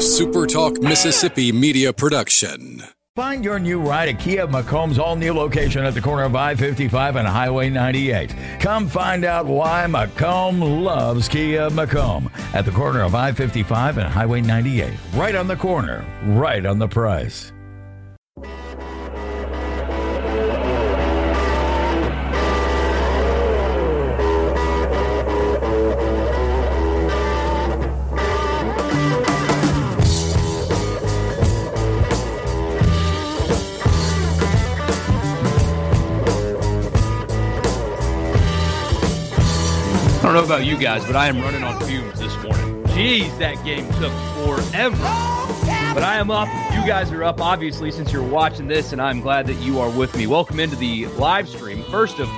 [0.00, 2.82] SuperTalk Mississippi media production.
[3.16, 6.54] Find your new ride at Kia McComb's all new location at the corner of I
[6.54, 8.34] 55 and Highway 98.
[8.60, 14.08] Come find out why McComb loves Kia McComb at the corner of I 55 and
[14.08, 14.90] Highway 98.
[15.12, 17.52] Right on the corner, right on the price.
[40.32, 42.84] Don't know about you guys, but I am running on fumes this morning.
[42.84, 44.12] Jeez, that game took
[44.44, 44.96] forever.
[45.92, 46.46] But I am up.
[46.72, 49.90] You guys are up, obviously, since you're watching this, and I'm glad that you are
[49.90, 50.28] with me.
[50.28, 51.82] Welcome into the live stream.
[51.90, 52.28] First of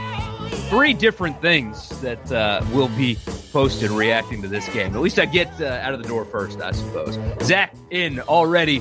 [0.71, 3.19] three different things that uh, will be
[3.53, 4.95] posted reacting to this game.
[4.95, 7.19] At least I get uh, out of the door first, I suppose.
[7.43, 8.79] Zach in already.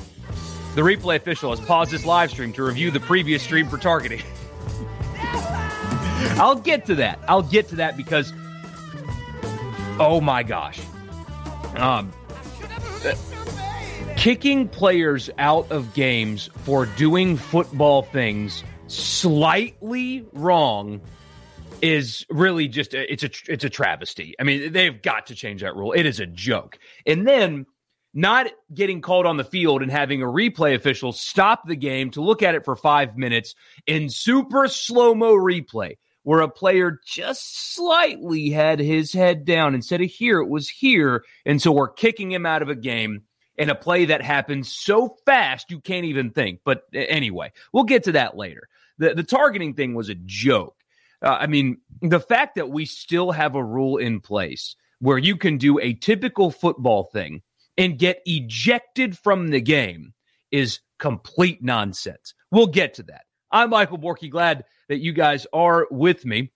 [0.75, 4.21] The replay official has paused this live stream to review the previous stream for targeting.
[6.39, 7.19] I'll get to that.
[7.27, 8.31] I'll get to that because
[9.99, 10.79] Oh my gosh.
[11.75, 12.11] Um,
[14.17, 21.01] kicking players out of games for doing football things slightly wrong
[21.81, 24.35] is really just it's a it's a travesty.
[24.39, 25.93] I mean, they've got to change that rule.
[25.93, 26.77] It is a joke.
[27.05, 27.65] And then
[28.13, 32.21] not getting called on the field and having a replay official stop the game to
[32.21, 33.55] look at it for 5 minutes
[33.87, 39.75] in super slow-mo replay where a player just slightly had his head down.
[39.75, 41.23] Instead of here, it was here.
[41.45, 43.23] And so we're kicking him out of a game
[43.57, 46.61] in a play that happens so fast you can't even think.
[46.63, 48.67] But anyway, we'll get to that later.
[48.97, 50.75] The, the targeting thing was a joke.
[51.21, 55.35] Uh, I mean, the fact that we still have a rule in place where you
[55.35, 57.41] can do a typical football thing
[57.77, 60.13] and get ejected from the game
[60.51, 62.33] is complete nonsense.
[62.51, 63.25] We'll get to that.
[63.51, 64.29] I'm Michael Borky.
[64.29, 66.51] Glad that you guys are with me.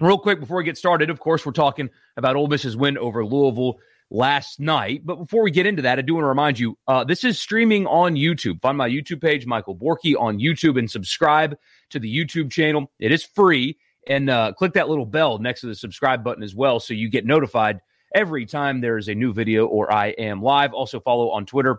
[0.00, 3.24] Real quick before we get started, of course, we're talking about Ole Miss's win over
[3.24, 3.76] Louisville
[4.10, 5.06] last night.
[5.06, 7.40] But before we get into that, I do want to remind you uh, this is
[7.40, 8.60] streaming on YouTube.
[8.60, 11.56] Find my YouTube page, Michael Borky, on YouTube and subscribe
[11.90, 12.90] to the YouTube channel.
[12.98, 13.78] It is free.
[14.08, 17.08] And uh, click that little bell next to the subscribe button as well so you
[17.08, 17.80] get notified
[18.12, 20.72] every time there is a new video or I am live.
[20.74, 21.78] Also, follow on Twitter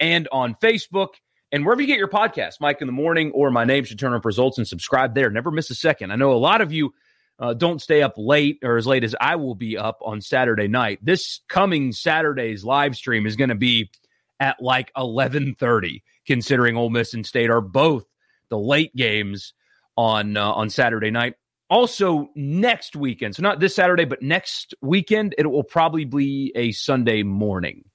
[0.00, 1.10] and on Facebook.
[1.52, 4.12] And wherever you get your podcast, Mike in the Morning or my name should turn
[4.12, 5.30] up results and subscribe there.
[5.30, 6.12] Never miss a second.
[6.12, 6.94] I know a lot of you
[7.40, 10.68] uh, don't stay up late or as late as I will be up on Saturday
[10.68, 11.00] night.
[11.02, 13.90] This coming Saturday's live stream is going to be
[14.38, 18.04] at like 11:30 considering Ole Miss and State are both
[18.48, 19.54] the late games
[19.96, 21.34] on uh, on Saturday night.
[21.68, 23.36] Also next weekend.
[23.36, 27.89] So not this Saturday but next weekend it will probably be a Sunday morning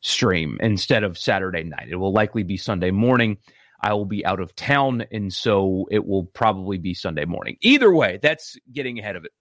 [0.00, 1.88] stream instead of Saturday night.
[1.90, 3.38] It will likely be Sunday morning.
[3.80, 7.56] I will be out of town, and so it will probably be Sunday morning.
[7.60, 9.32] Either way, that's getting ahead of it.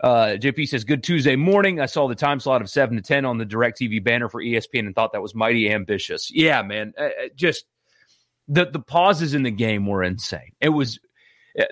[0.00, 1.80] Uh, JP says, Good Tuesday morning.
[1.80, 4.86] I saw the time slot of 7 to 10 on the DirecTV banner for ESPN
[4.86, 6.30] and thought that was mighty ambitious.
[6.30, 6.92] Yeah, man.
[6.98, 7.64] Uh, just
[8.46, 10.52] the, the pauses in the game were insane.
[10.60, 11.00] It was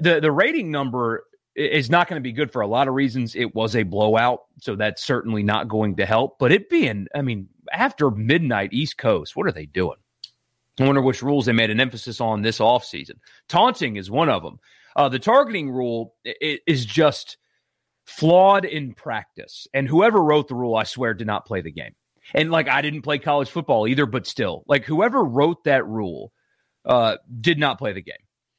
[0.00, 3.36] the, the rating number is not going to be good for a lot of reasons.
[3.36, 6.38] It was a blowout, so that's certainly not going to help.
[6.38, 9.98] But it being, I mean, after midnight East Coast, what are they doing?
[10.80, 13.18] I wonder which rules they made an emphasis on this offseason.
[13.48, 14.58] Taunting is one of them.
[14.96, 17.36] Uh, the targeting rule is just
[18.06, 19.66] flawed in practice.
[19.72, 21.94] And whoever wrote the rule, I swear, did not play the game.
[22.32, 26.32] And like, I didn't play college football either, but still, like, whoever wrote that rule
[26.84, 28.14] uh, did not play the game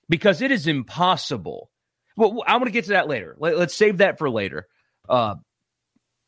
[0.07, 1.69] because it is impossible.
[2.15, 3.35] Well, I'm going to get to that later.
[3.39, 4.67] Let, us save that for later.
[5.09, 5.35] Uh,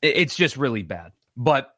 [0.02, 1.12] it's just really bad.
[1.36, 1.70] But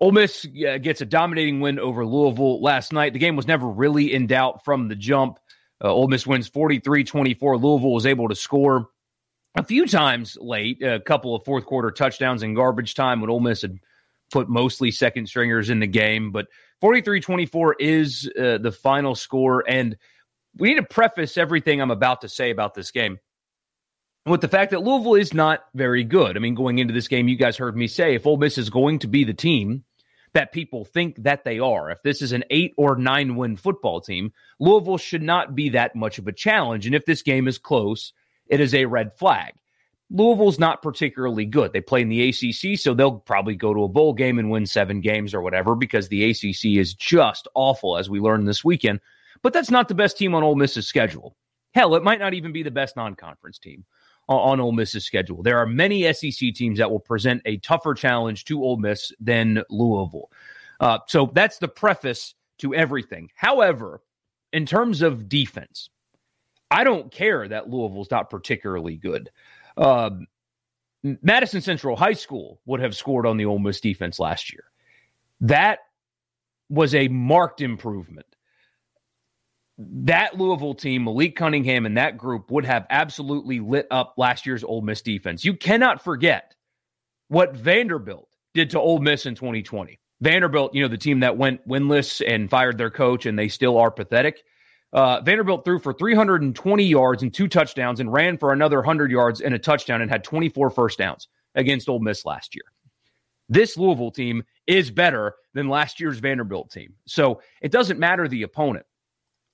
[0.00, 3.12] Ole Miss gets a dominating win over Louisville last night.
[3.12, 5.38] The game was never really in doubt from the jump.
[5.82, 7.58] Uh, Ole Miss wins 43 24.
[7.58, 8.88] Louisville was able to score
[9.56, 13.40] a few times late, a couple of fourth quarter touchdowns in garbage time when Ole
[13.40, 13.78] Miss had
[14.30, 16.30] put mostly second stringers in the game.
[16.30, 16.46] But
[16.80, 19.64] 43 24 is uh, the final score.
[19.68, 19.96] And
[20.56, 23.18] we need to preface everything I'm about to say about this game
[24.26, 26.36] with the fact that Louisville is not very good.
[26.36, 28.70] I mean, going into this game, you guys heard me say if Ole Miss is
[28.70, 29.84] going to be the team
[30.32, 31.90] that people think that they are.
[31.90, 35.94] If this is an eight or nine win football team, Louisville should not be that
[35.94, 36.86] much of a challenge.
[36.86, 38.12] And if this game is close,
[38.46, 39.54] it is a red flag.
[40.10, 41.72] Louisville's not particularly good.
[41.72, 44.64] They play in the ACC, so they'll probably go to a bowl game and win
[44.64, 49.00] seven games or whatever because the ACC is just awful, as we learned this weekend.
[49.42, 51.36] But that's not the best team on Ole Miss's schedule.
[51.74, 53.84] Hell, it might not even be the best non conference team
[54.28, 55.42] on Ole Miss's schedule.
[55.42, 59.62] There are many SEC teams that will present a tougher challenge to Ole Miss than
[59.70, 60.30] Louisville.
[60.80, 63.30] Uh, so that's the preface to everything.
[63.34, 64.02] However,
[64.52, 65.90] in terms of defense,
[66.70, 69.30] I don't care that Louisville's not particularly good.
[69.76, 70.26] Um,
[71.02, 74.64] Madison Central High School would have scored on the Ole Miss defense last year.
[75.40, 75.78] That
[76.68, 78.26] was a marked improvement.
[79.78, 84.64] That Louisville team, Malik Cunningham and that group would have absolutely lit up last year's
[84.64, 85.44] Ole Miss defense.
[85.44, 86.54] You cannot forget
[87.28, 90.00] what Vanderbilt did to Ole Miss in 2020.
[90.20, 93.78] Vanderbilt, you know, the team that went winless and fired their coach, and they still
[93.78, 94.42] are pathetic.
[94.92, 99.40] Uh, Vanderbilt threw for 320 yards and two touchdowns and ran for another 100 yards
[99.40, 102.64] and a touchdown and had 24 first downs against Ole Miss last year.
[103.48, 106.94] This Louisville team is better than last year's Vanderbilt team.
[107.06, 108.86] So it doesn't matter the opponent.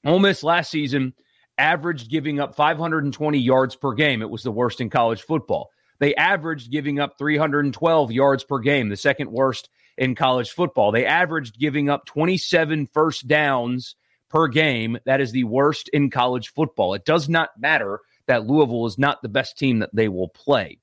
[0.04, 1.14] Ole Miss last season
[1.56, 4.22] averaged giving up 520 yards per game.
[4.22, 5.70] It was the worst in college football.
[5.98, 10.92] They averaged giving up 312 yards per game, the second worst in college football.
[10.92, 13.94] They averaged giving up 27 first downs
[14.28, 14.98] per game.
[15.06, 16.94] That is the worst in college football.
[16.94, 20.80] It does not matter that Louisville is not the best team that they will play.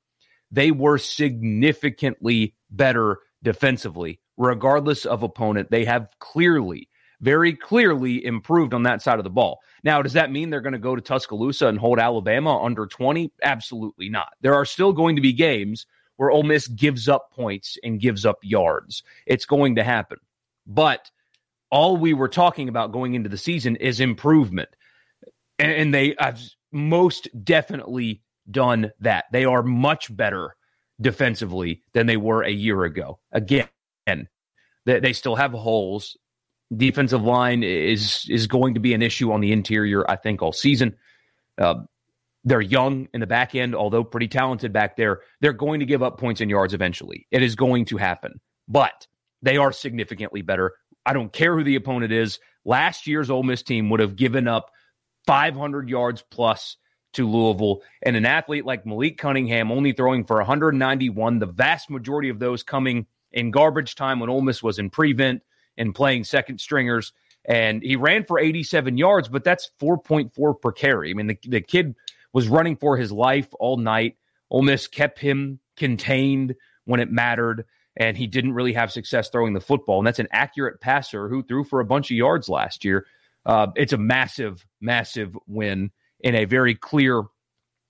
[0.51, 5.71] They were significantly better defensively, regardless of opponent.
[5.71, 6.89] They have clearly,
[7.21, 9.59] very clearly improved on that side of the ball.
[9.83, 13.31] Now, does that mean they're going to go to Tuscaloosa and hold Alabama under 20?
[13.43, 14.29] Absolutely not.
[14.41, 15.85] There are still going to be games
[16.17, 19.03] where Ole Miss gives up points and gives up yards.
[19.25, 20.17] It's going to happen.
[20.67, 21.09] But
[21.69, 24.69] all we were talking about going into the season is improvement.
[25.57, 26.41] And, they have
[26.71, 29.25] most definitely done that.
[29.31, 30.55] They are much better
[30.99, 33.19] defensively than they were a year ago.
[33.31, 33.67] Again,
[34.85, 36.17] they, they still have holes.
[36.75, 40.53] Defensive line is is going to be an issue on the interior, I think, all
[40.53, 40.95] season.
[41.57, 41.75] Uh,
[42.43, 45.21] they're young in the back end, although pretty talented back there.
[45.41, 47.27] They're going to give up points and yards eventually.
[47.29, 49.05] It is going to happen, but
[49.41, 50.73] they are significantly better.
[51.05, 52.39] I don't care who the opponent is.
[52.63, 54.71] Last year's Ole Miss team would have given up
[55.25, 56.77] 500 yards plus
[57.13, 62.29] to Louisville, and an athlete like Malik Cunningham only throwing for 191, the vast majority
[62.29, 65.41] of those coming in garbage time when Ole Miss was in prevent
[65.77, 67.13] and playing second stringers.
[67.45, 71.09] And he ran for 87 yards, but that's 4.4 per carry.
[71.09, 71.95] I mean, the, the kid
[72.33, 74.17] was running for his life all night.
[74.49, 77.65] Ole Miss kept him contained when it mattered,
[77.95, 79.97] and he didn't really have success throwing the football.
[79.97, 83.05] And that's an accurate passer who threw for a bunch of yards last year.
[83.45, 87.23] Uh, it's a massive, massive win in a very clear,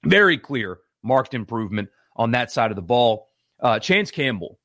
[0.06, 3.28] very clear marked improvement on that side of the ball.
[3.60, 4.60] Uh, Chance Campbell,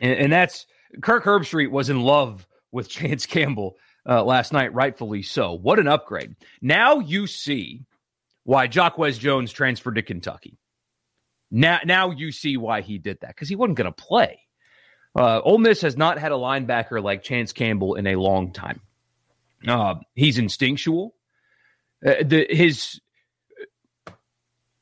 [0.00, 0.66] and, and, that's
[1.02, 3.76] Kirk Herbstreit was in love with Chance Campbell
[4.08, 5.54] uh, last night, rightfully so.
[5.54, 6.36] What an upgrade!
[6.60, 7.84] Now you see
[8.44, 10.58] why Jacquez Jones transferred to Kentucky.
[11.50, 14.40] Now, now you see why he did that because he wasn't going to play.
[15.16, 18.80] Uh, Ole Miss has not had a linebacker like Chance Campbell in a long time.
[19.66, 21.14] Uh, he's instinctual.
[22.04, 23.00] Uh, the, his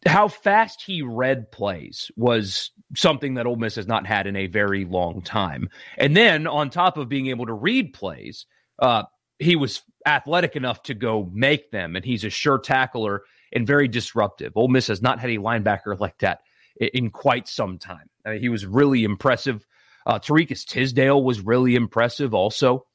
[0.07, 4.47] how fast he read plays was something that Ole Miss has not had in a
[4.47, 5.69] very long time.
[5.99, 8.47] And then on top of being able to read plays,
[8.79, 9.05] uh,
[9.39, 13.23] he was athletic enough to go make them, and he's a sure tackler
[13.53, 14.53] and very disruptive.
[14.57, 16.41] Ole Miss has not had a linebacker like that
[16.77, 18.09] in quite some time.
[18.25, 19.67] I mean, he was really impressive.
[20.07, 22.87] Uh, Tisdale was really impressive also.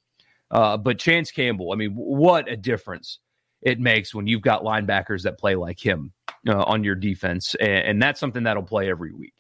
[0.49, 3.19] Uh, but Chance Campbell, I mean, what a difference
[3.61, 6.13] it makes when you've got linebackers that play like him
[6.47, 7.56] uh, on your defense.
[7.56, 9.33] And, and, that's something that'll play every week.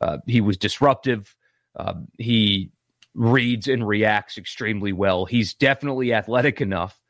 [0.00, 1.34] Uh, he was disruptive.
[1.76, 2.70] Uh, he
[3.14, 5.24] reads and reacts extremely well.
[5.24, 7.00] He's definitely athletic enough.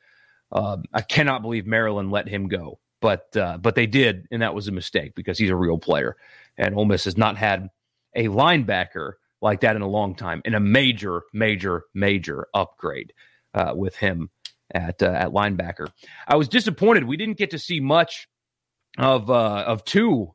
[0.52, 4.54] Uh, I cannot believe Maryland let him go but uh, but they did, and that
[4.54, 6.16] was a mistake because he's a real player.
[6.56, 7.68] And Ole Miss has not had
[8.16, 9.12] a linebacker
[9.42, 13.12] like that in a long time, and a major, major, major upgrade
[13.52, 14.30] uh, with him
[14.72, 15.88] at uh, at linebacker.
[16.26, 18.26] I was disappointed we didn't get to see much
[18.96, 20.34] of uh, of two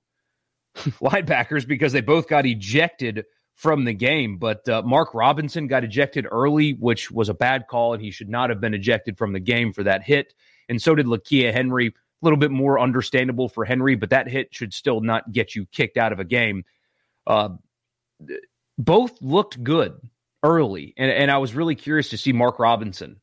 [1.02, 4.38] linebackers because they both got ejected from the game.
[4.38, 8.30] But uh, Mark Robinson got ejected early, which was a bad call, and he should
[8.30, 10.34] not have been ejected from the game for that hit.
[10.70, 14.54] And so did Lakia Henry a little bit more understandable for Henry, but that hit
[14.54, 16.64] should still not get you kicked out of a game.
[17.28, 17.50] Uh,
[18.78, 20.00] both looked good
[20.42, 23.20] early, and, and I was really curious to see Mark Robinson,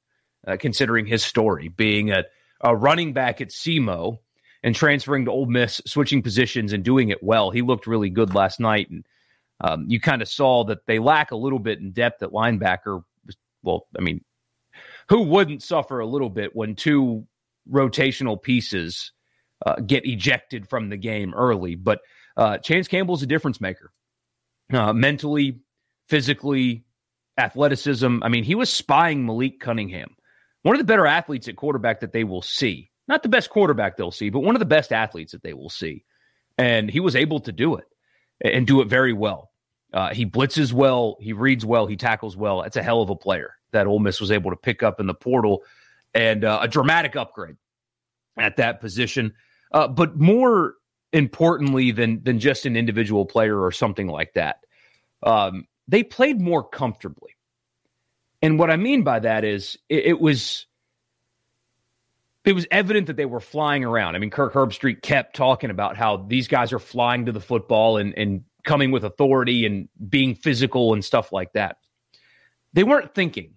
[0.46, 2.25] uh, considering his story, being a,
[2.60, 4.18] a running back at SEMO
[4.66, 7.52] and transferring to Ole Miss, switching positions and doing it well.
[7.52, 9.06] He looked really good last night, and
[9.61, 13.04] um, you kind of saw that they lack a little bit in depth at linebacker.
[13.62, 14.25] Well, I mean,
[15.08, 17.28] who wouldn't suffer a little bit when two
[17.70, 19.12] rotational pieces
[19.64, 21.76] uh, get ejected from the game early.
[21.76, 22.00] But
[22.37, 23.92] uh, Chance Campbell's a difference maker,
[24.73, 25.61] uh, mentally,
[26.08, 26.85] physically,
[27.38, 28.18] athleticism.
[28.20, 30.16] I mean, he was spying Malik Cunningham,
[30.62, 32.90] one of the better athletes at quarterback that they will see.
[33.08, 35.70] Not the best quarterback they'll see, but one of the best athletes that they will
[35.70, 36.04] see.
[36.58, 37.86] And he was able to do it
[38.40, 39.50] and do it very well.
[39.92, 42.62] Uh, he blitzes well, he reads well, he tackles well.
[42.62, 45.06] It's a hell of a player that Ole Miss was able to pick up in
[45.06, 45.62] the portal,
[46.14, 47.56] and uh, a dramatic upgrade
[48.36, 49.34] at that position.
[49.72, 50.75] Uh, but more
[51.12, 54.64] importantly than than just an individual player or something like that,
[55.22, 57.36] um, they played more comfortably.
[58.42, 60.66] And what I mean by that is it, it was
[62.47, 64.15] it was evident that they were flying around.
[64.15, 67.97] I mean, Kirk Herbstreit kept talking about how these guys are flying to the football
[67.97, 71.79] and, and coming with authority and being physical and stuff like that.
[72.73, 73.55] They weren't thinking.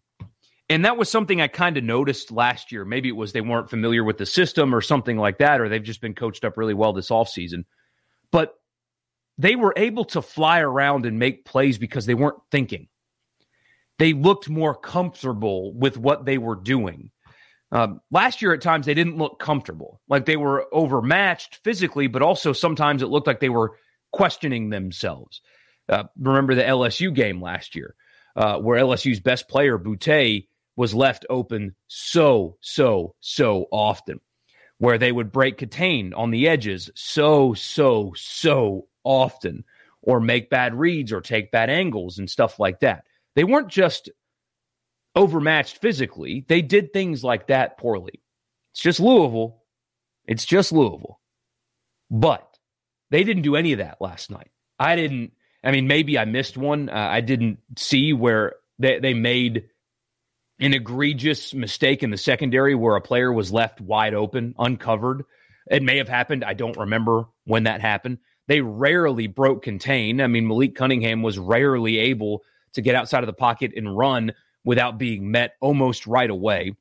[0.70, 2.84] And that was something I kind of noticed last year.
[2.84, 5.84] Maybe it was they weren't familiar with the system or something like that, or they've
[5.84, 7.66] just been coached up really well this offseason.
[8.32, 8.56] But
[9.38, 12.88] they were able to fly around and make plays because they weren't thinking.
[14.00, 17.12] They looked more comfortable with what they were doing.
[17.72, 20.02] Um, last year, at times, they didn't look comfortable.
[20.08, 23.78] Like they were overmatched physically, but also sometimes it looked like they were
[24.12, 25.42] questioning themselves.
[25.88, 27.96] Uh, remember the LSU game last year,
[28.36, 34.20] uh, where LSU's best player, Boutte, was left open so, so, so often,
[34.78, 39.64] where they would break contain on the edges so, so, so often,
[40.02, 43.04] or make bad reads or take bad angles and stuff like that.
[43.36, 44.10] They weren't just
[45.16, 48.22] overmatched physically, they did things like that poorly.
[48.74, 49.64] It's just Louisville.
[50.26, 51.20] It's just Louisville.
[52.12, 52.58] But
[53.12, 54.52] they didn't do any of that last night.
[54.78, 55.34] I didn't.
[55.64, 56.90] I mean, maybe I missed one.
[56.90, 59.66] Uh, I didn't see where they, they made
[60.60, 65.24] an egregious mistake in the secondary where a player was left wide open, uncovered.
[65.70, 66.44] It may have happened.
[66.44, 68.20] I don't remember when that happened.
[68.48, 70.22] They rarely broke contain.
[70.22, 74.34] I mean, Malik Cunningham was rarely able to get outside of the pocket and run
[74.70, 76.76] without being met almost right away.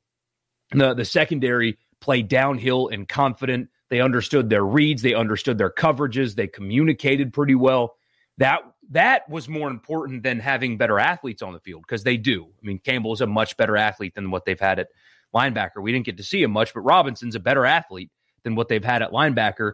[0.73, 3.67] The, the secondary played downhill and confident.
[3.89, 7.95] They understood their reads, they understood their coverages, they communicated pretty well.
[8.37, 8.59] That
[8.91, 12.43] that was more important than having better athletes on the field because they do.
[12.43, 14.89] I mean, Campbell is a much better athlete than what they've had at
[15.33, 15.81] linebacker.
[15.81, 18.11] We didn't get to see him much, but Robinson's a better athlete
[18.43, 19.73] than what they've had at linebacker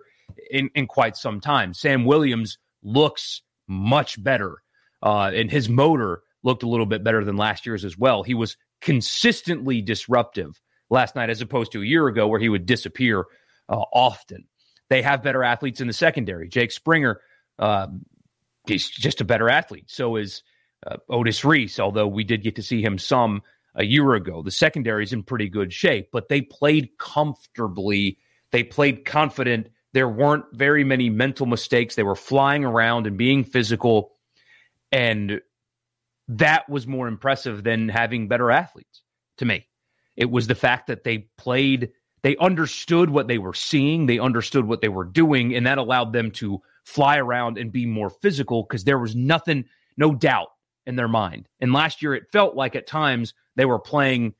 [0.49, 1.73] in, in quite some time.
[1.73, 4.63] Sam Williams looks much better,
[5.03, 8.23] uh, and his motor looked a little bit better than last year's as well.
[8.23, 12.65] He was consistently disruptive last night as opposed to a year ago where he would
[12.65, 13.25] disappear
[13.67, 14.45] uh, often.
[14.89, 16.47] They have better athletes in the secondary.
[16.47, 17.19] Jake Springer
[17.57, 17.87] uh,
[18.67, 19.89] he's just a better athlete.
[19.89, 20.43] So is
[20.85, 23.41] uh, Otis Reese, although we did get to see him some
[23.73, 24.41] a year ago.
[24.41, 28.19] The secondary is in pretty good shape, but they played comfortably.
[28.51, 29.67] They played confident.
[29.93, 31.95] There weren't very many mental mistakes.
[31.95, 34.13] They were flying around and being physical.
[34.91, 35.41] And
[36.27, 39.03] that was more impressive than having better athletes
[39.37, 39.67] to me.
[40.15, 41.91] It was the fact that they played,
[42.23, 46.13] they understood what they were seeing, they understood what they were doing, and that allowed
[46.13, 49.65] them to fly around and be more physical because there was nothing,
[49.97, 50.47] no doubt
[50.85, 51.47] in their mind.
[51.59, 54.33] And last year, it felt like at times they were playing,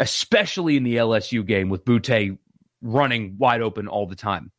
[0.00, 2.38] especially in the LSU game with Boutte
[2.82, 4.50] running wide open all the time.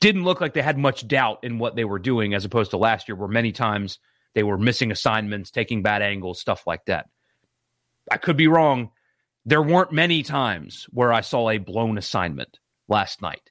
[0.00, 2.76] Didn't look like they had much doubt in what they were doing as opposed to
[2.76, 3.98] last year, where many times
[4.36, 7.08] they were missing assignments, taking bad angles, stuff like that.
[8.08, 8.90] I could be wrong.
[9.44, 13.50] There weren't many times where I saw a blown assignment last night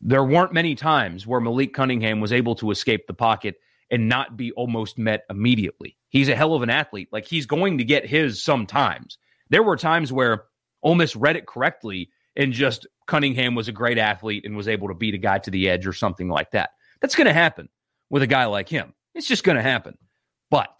[0.00, 3.56] there weren't many times where Malik Cunningham was able to escape the pocket
[3.90, 5.96] and not be almost met immediately.
[6.08, 7.08] He's a hell of an athlete.
[7.12, 9.18] Like he's going to get his sometimes.
[9.50, 10.44] There were times where
[10.82, 14.88] Ole Miss read it correctly and just Cunningham was a great athlete and was able
[14.88, 16.70] to beat a guy to the edge or something like that.
[17.00, 17.68] That's going to happen
[18.10, 18.94] with a guy like him.
[19.18, 19.98] It's just going to happen,
[20.50, 20.70] but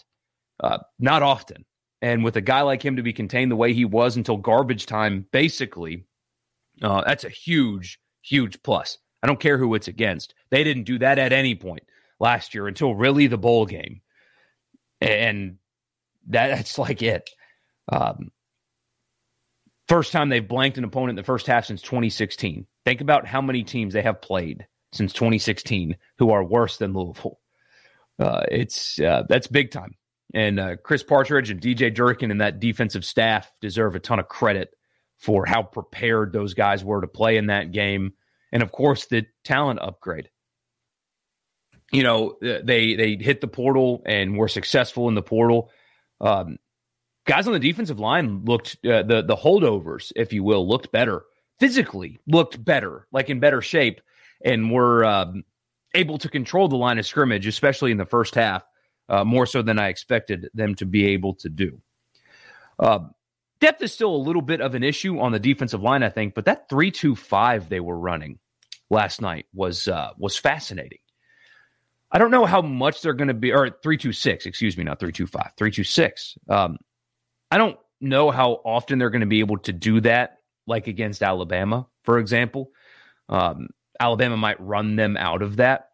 [0.63, 1.65] uh, not often.
[2.01, 4.87] And with a guy like him to be contained the way he was until garbage
[4.87, 6.07] time, basically,
[6.81, 8.99] uh, that's a huge huge plus.
[9.23, 10.35] I don't care who it's against.
[10.51, 11.83] They didn't do that at any point
[12.21, 14.01] last year until really the bowl game.
[15.01, 15.57] And
[16.29, 17.29] that, that's like it.
[17.91, 18.31] Um,
[19.89, 22.67] first time they've blanked an opponent in the first half since 2016.
[22.85, 27.41] Think about how many teams they have played since 2016 who are worse than Louisville.
[28.19, 29.95] Uh, it's uh, that's big time.
[30.35, 34.29] And uh, Chris Partridge and DJ Durkin and that defensive staff deserve a ton of
[34.29, 34.71] credit
[35.17, 38.13] for how prepared those guys were to play in that game,
[38.53, 40.31] and of course the talent upgrade.
[41.91, 45.71] You know, they they hit the portal and were successful in the portal.
[46.21, 46.59] Um,
[47.27, 51.23] guys on the defensive line looked uh, the the holdovers, if you will, looked better
[51.59, 54.01] physically, looked better, like in better shape,
[54.45, 55.45] and were um,
[55.95, 58.65] able to control the line of scrimmage, especially in the first half.
[59.09, 61.81] uh, more so than I expected them to be able to do.
[62.79, 63.01] Uh,
[63.61, 66.35] depth is still a little bit of an issue on the defensive line, I think,
[66.35, 68.39] but that three-two-five they were running
[68.91, 70.99] last night was uh, was fascinating.
[72.11, 75.53] I don't know how much they're going to be, or three-two-six, excuse me, not three-two-five,
[75.57, 76.37] three-two-six.
[76.49, 76.79] Um,
[77.51, 81.23] I don't know how often they're going to be able to do that, like against
[81.23, 82.71] Alabama, for example.
[83.29, 83.69] Um,
[84.01, 85.89] Alabama might run them out of that.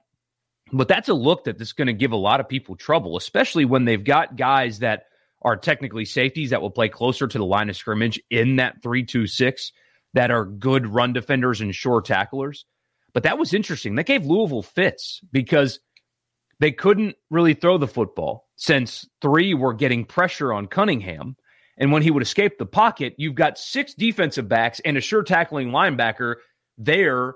[0.72, 3.64] But that's a look that is going to give a lot of people trouble, especially
[3.64, 5.04] when they've got guys that
[5.42, 9.04] are technically safeties that will play closer to the line of scrimmage in that 3
[9.04, 9.72] 2 6
[10.14, 12.64] that are good run defenders and sure tacklers.
[13.12, 13.94] But that was interesting.
[13.94, 15.80] That gave Louisville fits because
[16.60, 21.36] they couldn't really throw the football since three were getting pressure on Cunningham.
[21.76, 25.22] And when he would escape the pocket, you've got six defensive backs and a sure
[25.22, 26.36] tackling linebacker
[26.78, 27.34] there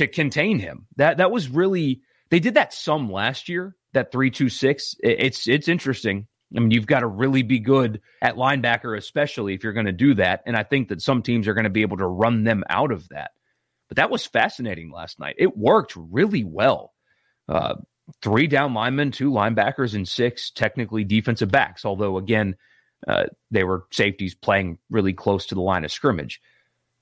[0.00, 0.86] to contain him.
[0.96, 3.76] That that was really they did that some last year.
[3.92, 4.96] That three two six.
[5.00, 6.26] It's it's interesting.
[6.56, 9.92] I mean, you've got to really be good at linebacker, especially if you're going to
[9.92, 10.42] do that.
[10.46, 12.90] And I think that some teams are going to be able to run them out
[12.90, 13.30] of that.
[13.88, 15.36] But that was fascinating last night.
[15.38, 16.92] It worked really well.
[17.48, 17.74] Uh,
[18.22, 21.84] three down linemen, two linebackers, and six technically defensive backs.
[21.84, 22.56] Although, again,
[23.06, 26.40] uh, they were safeties playing really close to the line of scrimmage.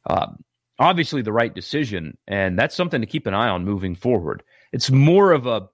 [0.09, 0.45] Um,
[0.79, 4.43] obviously, the right decision, and that's something to keep an eye on moving forward.
[4.73, 5.69] It's more of a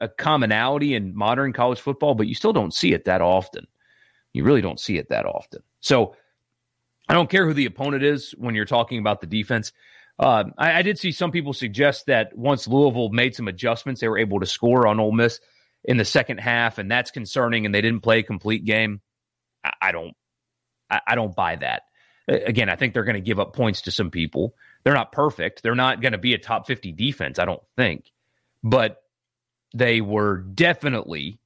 [0.00, 3.66] a commonality in modern college football, but you still don't see it that often.
[4.32, 5.62] You really don't see it that often.
[5.80, 6.16] So
[7.08, 9.72] I don't care who the opponent is when you're talking about the defense.
[10.18, 14.08] Uh, I, I, did see some people suggest that once Louisville made some adjustments, they
[14.08, 15.40] were able to score on Ole Miss
[15.84, 17.66] in the second half, and that's concerning.
[17.66, 19.00] And they didn't play a complete game.
[19.64, 20.14] I, I don't,
[20.88, 21.82] I, I don't buy that.
[22.26, 24.54] Again, I think they're going to give up points to some people.
[24.82, 25.62] They're not perfect.
[25.62, 27.38] They're not going to be a top fifty defense.
[27.38, 28.10] I don't think,
[28.62, 29.02] but
[29.74, 31.38] they were definitely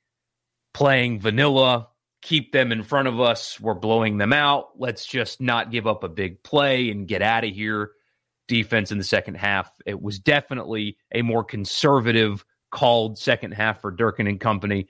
[0.74, 1.88] playing vanilla.
[2.20, 3.60] Keep them in front of us.
[3.60, 4.70] We're blowing them out.
[4.76, 7.92] Let's just not give up a big play and get out of here
[8.48, 9.70] defense in the second half.
[9.86, 14.88] It was definitely a more conservative called second half for Durkin and company.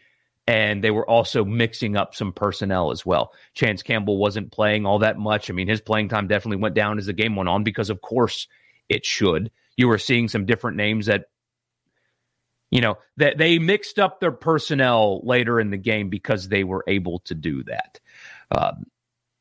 [0.48, 3.34] And they were also mixing up some personnel as well.
[3.52, 5.50] Chance Campbell wasn't playing all that much.
[5.50, 8.00] I mean, his playing time definitely went down as the game went on because, of
[8.00, 8.48] course,
[8.88, 9.50] it should.
[9.76, 11.26] You were seeing some different names that,
[12.70, 16.82] you know, that they mixed up their personnel later in the game because they were
[16.88, 18.00] able to do that.
[18.50, 18.86] Um,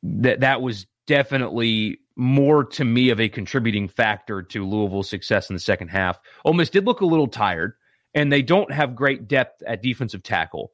[0.02, 5.54] that that was definitely more to me of a contributing factor to Louisville's success in
[5.54, 6.20] the second half.
[6.44, 7.72] Ole Miss did look a little tired,
[8.12, 10.72] and they don't have great depth at defensive tackle.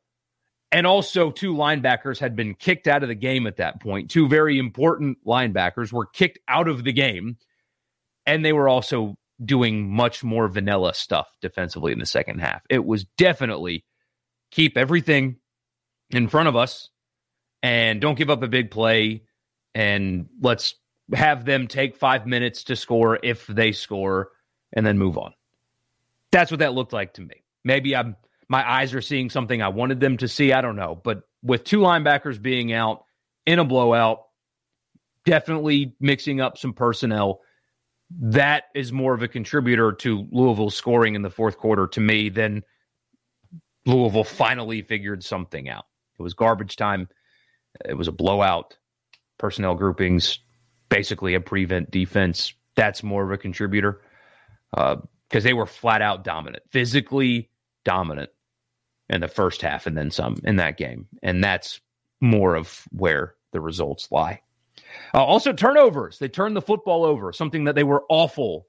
[0.74, 4.10] And also, two linebackers had been kicked out of the game at that point.
[4.10, 7.36] Two very important linebackers were kicked out of the game,
[8.26, 12.66] and they were also doing much more vanilla stuff defensively in the second half.
[12.68, 13.84] It was definitely
[14.50, 15.36] keep everything
[16.10, 16.90] in front of us
[17.62, 19.22] and don't give up a big play
[19.76, 20.74] and let's
[21.12, 24.30] have them take five minutes to score if they score
[24.72, 25.34] and then move on.
[26.32, 27.44] That's what that looked like to me.
[27.62, 28.16] Maybe I'm
[28.48, 30.52] my eyes are seeing something I wanted them to see.
[30.52, 31.00] I don't know.
[31.02, 33.04] But with two linebackers being out
[33.46, 34.24] in a blowout,
[35.24, 37.40] definitely mixing up some personnel,
[38.20, 42.28] that is more of a contributor to Louisville scoring in the fourth quarter to me
[42.28, 42.62] than
[43.86, 45.84] Louisville finally figured something out.
[46.18, 47.08] It was garbage time.
[47.84, 48.76] It was a blowout.
[49.38, 50.38] Personnel groupings
[50.88, 52.54] basically a prevent defense.
[52.76, 54.00] That's more of a contributor
[54.70, 54.98] because
[55.34, 57.50] uh, they were flat out dominant, physically
[57.84, 58.30] dominant
[59.10, 61.06] in the first half and then some in that game.
[61.22, 61.80] And that's
[62.20, 64.40] more of where the results lie.
[65.12, 66.18] Uh, also, turnovers.
[66.18, 68.66] They turned the football over, something that they were awful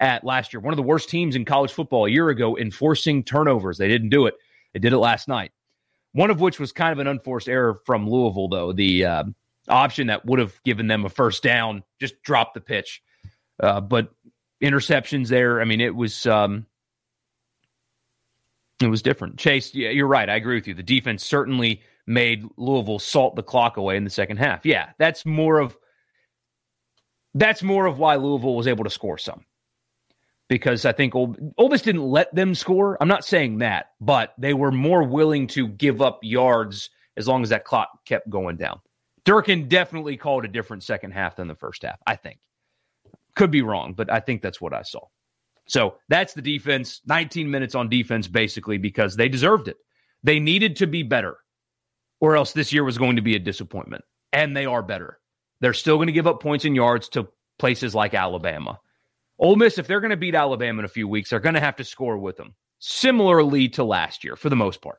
[0.00, 0.60] at last year.
[0.60, 3.78] One of the worst teams in college football a year ago enforcing turnovers.
[3.78, 4.34] They didn't do it.
[4.72, 5.52] They did it last night.
[6.12, 8.72] One of which was kind of an unforced error from Louisville, though.
[8.72, 9.24] The uh,
[9.68, 13.02] option that would have given them a first down, just dropped the pitch.
[13.62, 14.10] Uh, but
[14.62, 16.66] interceptions there, I mean, it was um,
[18.80, 19.38] it was different.
[19.38, 20.28] Chase, yeah, you're right.
[20.28, 20.74] I agree with you.
[20.74, 24.66] The defense certainly made Louisville salt the clock away in the second half.
[24.66, 25.76] Yeah, that's more of
[27.34, 29.44] that's more of why Louisville was able to score some.
[30.48, 32.96] Because I think Ole, Ole Miss didn't let them score.
[33.00, 37.42] I'm not saying that, but they were more willing to give up yards as long
[37.42, 38.80] as that clock kept going down.
[39.24, 42.38] Durkin definitely called a different second half than the first half, I think.
[43.34, 45.00] Could be wrong, but I think that's what I saw.
[45.66, 47.00] So that's the defense.
[47.06, 49.76] 19 minutes on defense, basically, because they deserved it.
[50.22, 51.36] They needed to be better,
[52.20, 54.04] or else this year was going to be a disappointment.
[54.32, 55.18] And they are better.
[55.60, 58.78] They're still going to give up points and yards to places like Alabama.
[59.38, 61.60] Ole Miss, if they're going to beat Alabama in a few weeks, they're going to
[61.60, 64.98] have to score with them, similarly to last year for the most part.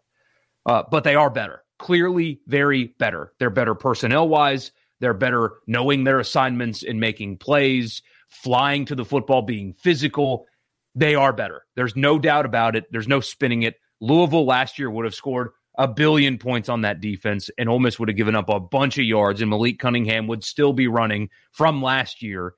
[0.67, 1.63] uh, but they are better.
[1.79, 3.33] Clearly, very better.
[3.39, 4.71] They're better personnel wise.
[4.99, 10.45] They're better knowing their assignments and making plays, flying to the football, being physical.
[10.97, 11.63] They are better.
[11.75, 12.85] There's no doubt about it.
[12.91, 13.75] There's no spinning it.
[14.01, 17.99] Louisville last year would have scored a billion points on that defense, and Ole Miss
[17.99, 21.29] would have given up a bunch of yards, and Malik Cunningham would still be running
[21.51, 22.55] from last year.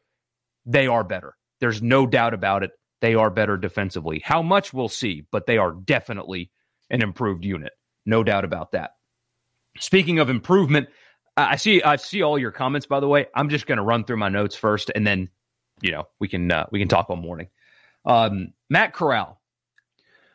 [0.66, 1.36] They are better.
[1.60, 2.72] There's no doubt about it.
[3.02, 4.22] They are better defensively.
[4.24, 6.50] How much we'll see, but they are definitely
[6.90, 7.74] an improved unit.
[8.06, 8.92] No doubt about that.
[9.80, 10.88] Speaking of improvement,
[11.36, 13.28] I see I see all your comments by the way.
[13.36, 15.30] I'm just going to run through my notes first and then
[15.82, 17.48] you know, we can uh, we can talk all morning.
[18.06, 19.40] Um, Matt Corral.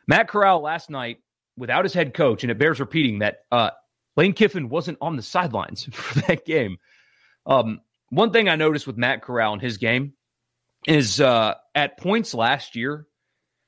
[0.06, 1.18] Matt Corral last night
[1.56, 3.70] without his head coach and it bears repeating that uh,
[4.16, 6.78] Lane Kiffin wasn't on the sidelines for that game.
[7.46, 10.14] Um, one thing I noticed with Matt Corral in his game
[10.86, 13.06] is uh, at points last year,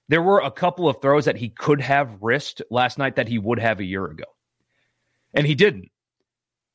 [0.09, 3.39] there were a couple of throws that he could have risked last night that he
[3.39, 4.25] would have a year ago.
[5.35, 5.91] And he didn't.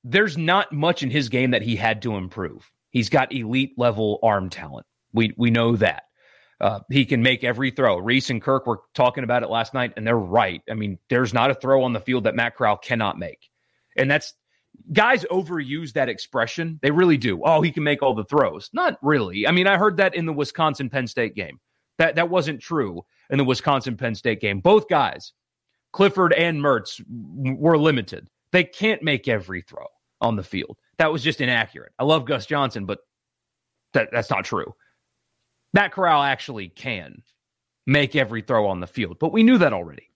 [0.03, 2.69] There's not much in his game that he had to improve.
[2.89, 4.85] He's got elite level arm talent.
[5.13, 6.03] We we know that.
[6.61, 7.97] Uh, he can make every throw.
[7.97, 10.61] Reese and Kirk were talking about it last night, and they're right.
[10.69, 13.49] I mean, there's not a throw on the field that Matt Corral cannot make.
[13.97, 14.33] And that's
[14.93, 16.79] guys overuse that expression.
[16.83, 17.41] They really do.
[17.43, 18.69] Oh, he can make all the throws.
[18.73, 19.47] Not really.
[19.47, 21.59] I mean, I heard that in the Wisconsin Penn State game.
[21.97, 24.59] That that wasn't true in the Wisconsin Penn State game.
[24.59, 25.33] Both guys,
[25.93, 28.29] Clifford and Mertz, were limited.
[28.51, 29.87] They can't make every throw
[30.19, 30.77] on the field.
[30.97, 31.93] That was just inaccurate.
[31.97, 32.99] I love Gus Johnson, but
[33.93, 34.75] that, that's not true.
[35.73, 37.23] Matt Corral actually can
[37.87, 40.09] make every throw on the field, but we knew that already.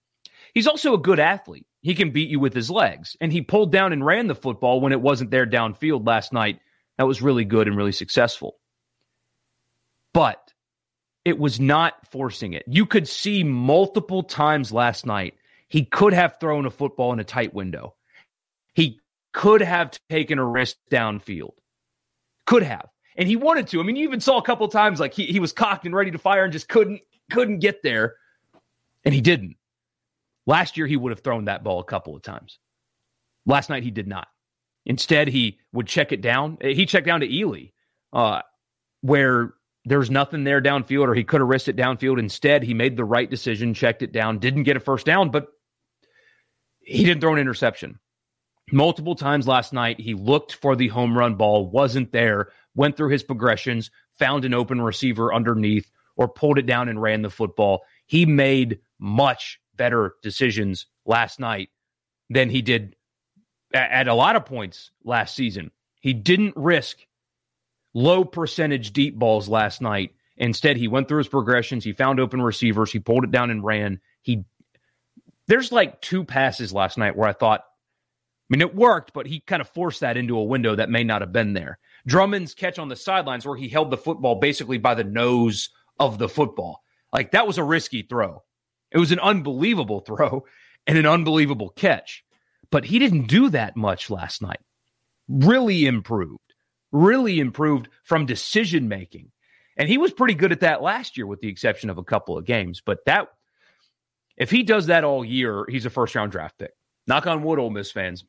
[0.53, 1.65] He's also a good athlete.
[1.81, 4.81] He can beat you with his legs, and he pulled down and ran the football
[4.81, 6.59] when it wasn't there downfield last night.
[6.97, 8.57] That was really good and really successful.
[10.13, 10.53] But
[11.25, 12.63] it was not forcing it.
[12.67, 15.35] You could see multiple times last night
[15.67, 17.95] he could have thrown a football in a tight window.
[18.73, 19.01] He
[19.33, 21.53] could have taken a risk downfield.
[22.45, 22.87] Could have.
[23.15, 23.79] And he wanted to.
[23.79, 26.11] I mean, you even saw a couple times like he, he was cocked and ready
[26.11, 27.01] to fire and just couldn't
[27.31, 28.15] couldn't get there.
[29.03, 29.55] And he didn't.
[30.45, 32.59] Last year he would have thrown that ball a couple of times.
[33.45, 34.27] Last night he did not.
[34.85, 36.57] Instead, he would check it down.
[36.61, 37.71] He checked down to Ealy,
[38.13, 38.41] uh,
[39.01, 42.19] where there's nothing there downfield, or he could have risked it downfield.
[42.19, 45.47] Instead, he made the right decision, checked it down, didn't get a first down, but
[46.79, 47.99] he didn't throw an interception.
[48.71, 53.09] Multiple times last night, he looked for the home run ball, wasn't there, went through
[53.09, 57.83] his progressions, found an open receiver underneath, or pulled it down and ran the football.
[58.05, 61.69] He made much better decisions last night
[62.29, 62.95] than he did
[63.73, 65.71] at a lot of points last season.
[65.99, 66.99] He didn't risk
[67.93, 70.11] low percentage deep balls last night.
[70.37, 71.83] Instead, he went through his progressions.
[71.83, 72.91] He found open receivers.
[72.91, 73.99] He pulled it down and ran.
[74.21, 74.45] He
[75.47, 77.65] there's like two passes last night where I thought, I
[78.49, 81.21] mean, it worked, but he kind of forced that into a window that may not
[81.21, 81.77] have been there.
[82.07, 86.17] Drummond's catch on the sidelines where he held the football basically by the nose of
[86.17, 86.83] the football.
[87.11, 88.43] Like that was a risky throw.
[88.91, 90.45] It was an unbelievable throw
[90.87, 92.23] and an unbelievable catch.
[92.71, 94.59] But he didn't do that much last night.
[95.27, 96.39] Really improved
[96.95, 99.31] really improved from decision making.
[99.77, 102.37] And he was pretty good at that last year, with the exception of a couple
[102.37, 102.81] of games.
[102.83, 103.27] But that,
[104.37, 106.71] if he does that all year, he's a first round draft pick.
[107.07, 108.23] Knock on wood, Ole Miss fans.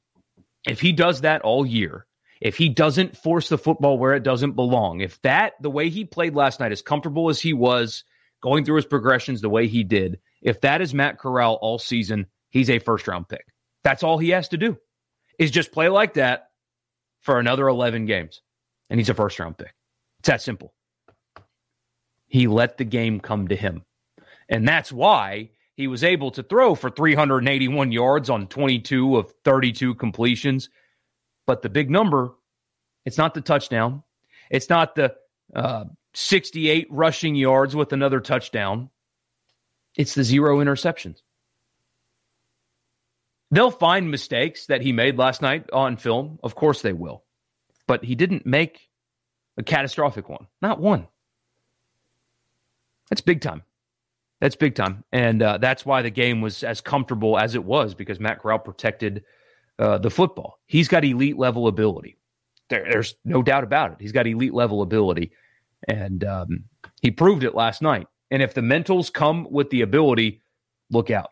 [0.67, 2.07] If he does that all year,
[2.41, 6.05] if he doesn't force the football where it doesn't belong, if that, the way he
[6.05, 8.05] played last night, as comfortable as he was,
[8.43, 12.27] going through his progressions the way he did, if that is Matt Corral all season,
[12.51, 13.47] he's a first round pick.
[13.83, 14.77] That's all he has to do
[15.39, 16.51] is just play like that
[17.21, 18.43] for another 11 games
[18.91, 19.75] and he's a first round pick.
[20.21, 20.75] It's that simple.
[22.27, 23.85] He let the game come to him.
[24.49, 29.95] And that's why he was able to throw for 381 yards on 22 of 32
[29.97, 30.71] completions.
[31.47, 32.33] But the big number,
[33.05, 34.03] it's not the touchdown.
[34.51, 35.15] It's not the
[35.55, 38.91] uh, 68 rushing yards with another touchdown.
[39.97, 41.23] It's the zero interceptions.
[43.51, 46.39] They'll find mistakes that he made last night on film.
[46.43, 47.23] Of course they will
[47.87, 48.89] but he didn't make
[49.57, 50.47] a catastrophic one.
[50.61, 51.07] Not one.
[53.11, 53.63] That's big time.
[54.41, 55.05] That's big time.
[55.13, 58.59] And uh, that's why the game was as comfortable as it was because Matt Corral
[58.59, 59.25] protected
[59.79, 60.59] uh, the football.
[60.67, 62.17] He's got elite level ability.
[62.69, 63.99] There, there's no doubt about it.
[64.01, 65.33] He's got elite level ability.
[65.89, 66.65] And um,
[67.03, 68.07] he proved it last night.
[68.31, 70.43] And if the mentals come with the ability,
[70.91, 71.31] look out.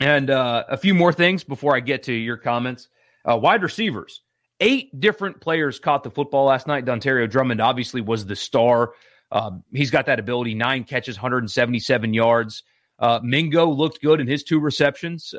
[0.00, 2.88] And uh, a few more things before I get to your comments.
[3.28, 4.22] Uh, wide receivers.
[4.60, 6.84] Eight different players caught the football last night.
[6.84, 8.92] Dontario Drummond obviously was the star.
[9.30, 12.62] Uh, he's got that ability nine catches, 177 yards.
[12.98, 15.34] Uh, Mingo looked good in his two receptions,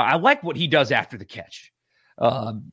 [0.00, 1.72] I like what he does after the catch.
[2.18, 2.72] Um,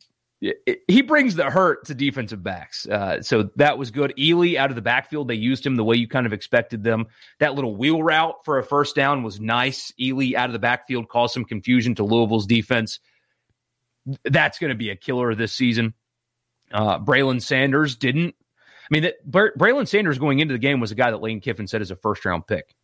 [0.87, 2.85] he brings the hurt to defensive backs.
[2.87, 4.13] Uh, so that was good.
[4.17, 7.07] Ealy out of the backfield, they used him the way you kind of expected them.
[7.39, 9.91] That little wheel route for a first down was nice.
[9.99, 12.99] Ealy out of the backfield caused some confusion to Louisville's defense.
[14.23, 15.93] That's going to be a killer this season.
[16.71, 18.35] Uh, Braylon Sanders didn't.
[18.37, 21.67] I mean, that, Braylon Sanders going into the game was a guy that Lane Kiffin
[21.67, 22.75] said is a first round pick.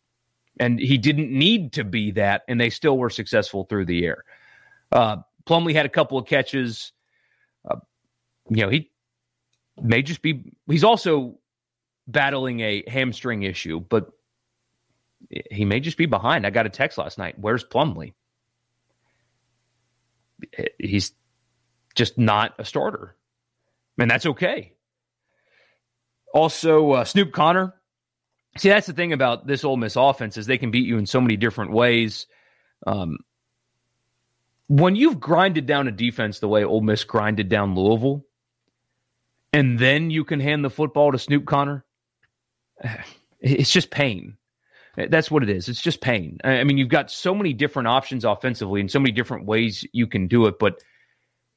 [0.60, 4.24] And he didn't need to be that, and they still were successful through the air.
[4.90, 6.92] Uh, Plumlee had a couple of catches
[8.50, 8.90] you know, he
[9.80, 11.38] may just be, he's also
[12.06, 14.10] battling a hamstring issue, but
[15.50, 16.46] he may just be behind.
[16.46, 17.38] I got a text last night.
[17.38, 18.12] Where's Plumlee?
[20.78, 21.12] He's
[21.94, 23.16] just not a starter.
[23.98, 24.74] And that's okay.
[26.34, 27.74] Also, uh, Snoop Conner.
[28.58, 31.06] See, that's the thing about this Ole Miss offense is they can beat you in
[31.06, 32.26] so many different ways.
[32.86, 33.18] Um,
[34.68, 38.24] when you've grinded down a defense the way Ole Miss grinded down Louisville,
[39.52, 41.84] and then you can hand the football to Snoop Conner,
[43.40, 44.36] it's just pain.
[44.94, 45.70] That's what it is.
[45.70, 46.38] It's just pain.
[46.44, 50.06] I mean, you've got so many different options offensively and so many different ways you
[50.06, 50.58] can do it.
[50.58, 50.82] But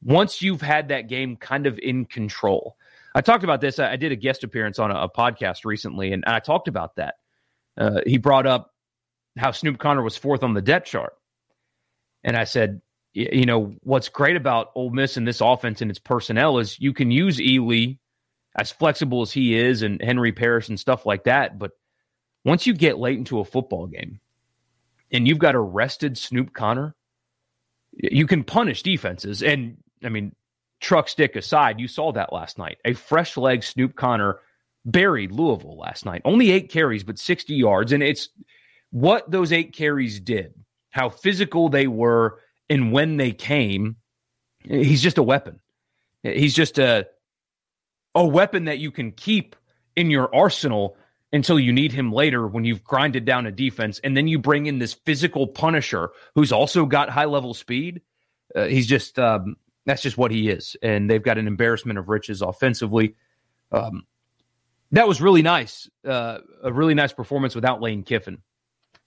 [0.01, 2.77] once you've had that game kind of in control,
[3.15, 3.79] I talked about this.
[3.79, 7.15] I did a guest appearance on a, a podcast recently, and I talked about that.
[7.77, 8.73] Uh, he brought up
[9.37, 11.13] how Snoop Conner was fourth on the depth chart.
[12.25, 12.81] And I said,
[13.13, 16.91] you know, what's great about Ole Miss and this offense and its personnel is you
[16.91, 17.99] can use Ealy
[18.57, 21.57] as flexible as he is and Henry Parrish and stuff like that.
[21.57, 21.71] But
[22.43, 24.19] once you get late into a football game
[25.11, 26.95] and you've got arrested Snoop Conner,
[27.93, 29.41] you can punish defenses.
[29.41, 30.35] And I mean,
[30.85, 32.77] truck stick aside, you saw that last night.
[32.85, 34.39] A fresh leg Snoop Conner
[34.85, 36.21] buried Louisville last night.
[36.23, 37.91] Only eight carries, but 60 yards.
[37.91, 38.29] And it's
[38.91, 40.53] what those eight carries did,
[40.91, 43.97] how physical they were and when they came,
[44.63, 45.59] he's just a weapon.
[46.23, 47.07] He's just a
[48.15, 49.55] a weapon that you can keep
[49.95, 50.97] in your arsenal
[51.33, 54.67] until you need him later when you've grinded down a defense, and then you bring
[54.67, 58.01] in this physical punisher who's also got high level speed.
[58.55, 62.09] Uh, he's just um, that's just what he is, and they've got an embarrassment of
[62.09, 63.15] riches offensively.
[63.71, 64.05] Um,
[64.91, 68.37] that was really nice, uh, a really nice performance without Lane Kiffin,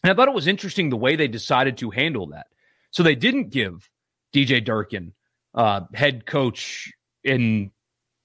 [0.02, 2.46] and I thought it was interesting the way they decided to handle that.
[2.90, 3.88] So they didn't give
[4.32, 5.12] DJ Durkin
[5.54, 6.92] uh, head coach
[7.24, 7.70] in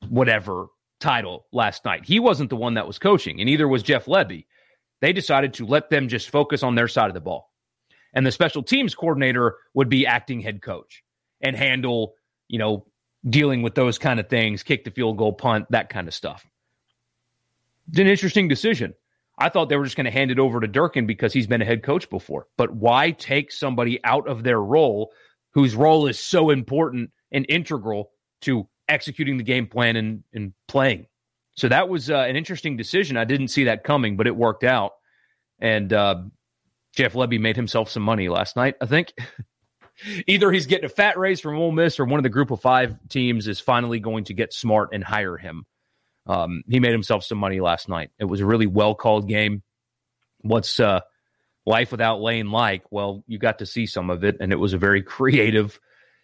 [0.09, 0.67] whatever
[0.99, 2.05] title last night.
[2.05, 4.45] He wasn't the one that was coaching, and neither was Jeff Lebby.
[5.01, 7.51] They decided to let them just focus on their side of the ball.
[8.13, 11.03] And the special teams coordinator would be acting head coach
[11.41, 12.13] and handle,
[12.53, 12.85] you know,
[13.27, 16.45] dealing with those kind of things, kick the field goal, punt, that kind of stuff.
[17.89, 18.93] It's an interesting decision.
[19.39, 21.63] I thought they were just going to hand it over to Durkin because he's been
[21.63, 22.45] a head coach before.
[22.55, 25.11] But why take somebody out of their role
[25.55, 28.11] whose role is so important and integral
[28.41, 31.07] to executing the game plan and, and playing?
[31.55, 33.17] So that was uh, an interesting decision.
[33.17, 34.91] I didn't see that coming, but it worked out.
[35.57, 36.21] And uh,
[36.95, 39.11] Jeff Lebby made himself some money last night, I think.
[40.27, 42.61] Either he's getting a fat raise from Ole Miss or one of the group of
[42.61, 45.65] five teams is finally going to get smart and hire him.
[46.25, 48.11] Um, he made himself some money last night.
[48.19, 49.63] It was a really well called game.
[50.41, 51.01] What's uh,
[51.65, 52.83] life without Lane like?
[52.91, 55.79] Well, you got to see some of it, and it was a very creative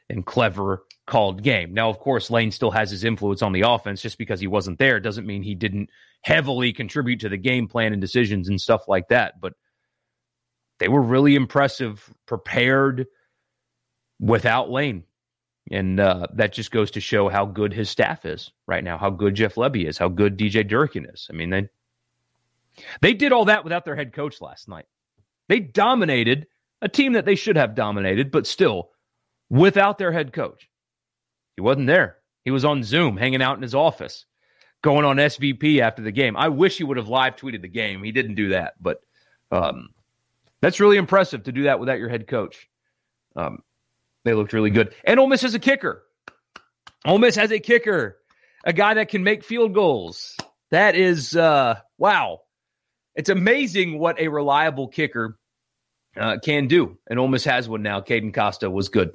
[0.10, 1.74] and clever called game.
[1.74, 4.02] Now, of course, Lane still has his influence on the offense.
[4.02, 5.90] Just because he wasn't there doesn't mean he didn't
[6.22, 9.40] heavily contribute to the game plan and decisions and stuff like that.
[9.40, 9.54] But
[10.80, 13.06] they were really impressive, prepared
[14.20, 15.04] without Lane.
[15.72, 19.12] And uh, that just goes to show how good his staff is right now, how
[19.12, 21.28] good Jeff Lebby is, how good DJ Durkin is.
[21.30, 21.70] I mean, they
[23.02, 24.86] they did all that without their head coach last night.
[25.48, 26.48] They dominated
[26.82, 28.92] a team that they should have dominated, but still
[29.50, 30.70] without their head coach.
[31.56, 32.18] He wasn't there.
[32.46, 34.26] He was on Zoom, hanging out in his office,
[34.82, 36.38] going on SVP after the game.
[36.38, 38.02] I wish he would have live tweeted the game.
[38.02, 39.02] He didn't do that, but
[39.52, 39.90] um,
[40.62, 42.70] that's really impressive to do that without your head coach.
[43.36, 43.60] Um,
[44.26, 44.94] they looked really good.
[45.04, 46.04] And Ole Miss has a kicker.
[47.06, 48.18] Ole Miss has a kicker,
[48.64, 50.36] a guy that can make field goals.
[50.72, 52.42] That is uh, wow.
[53.16, 55.38] It's amazing what a reliable kicker
[56.18, 56.98] uh, can do.
[57.10, 58.02] And Ole Miss has one now.
[58.02, 59.12] Caden Costa was good.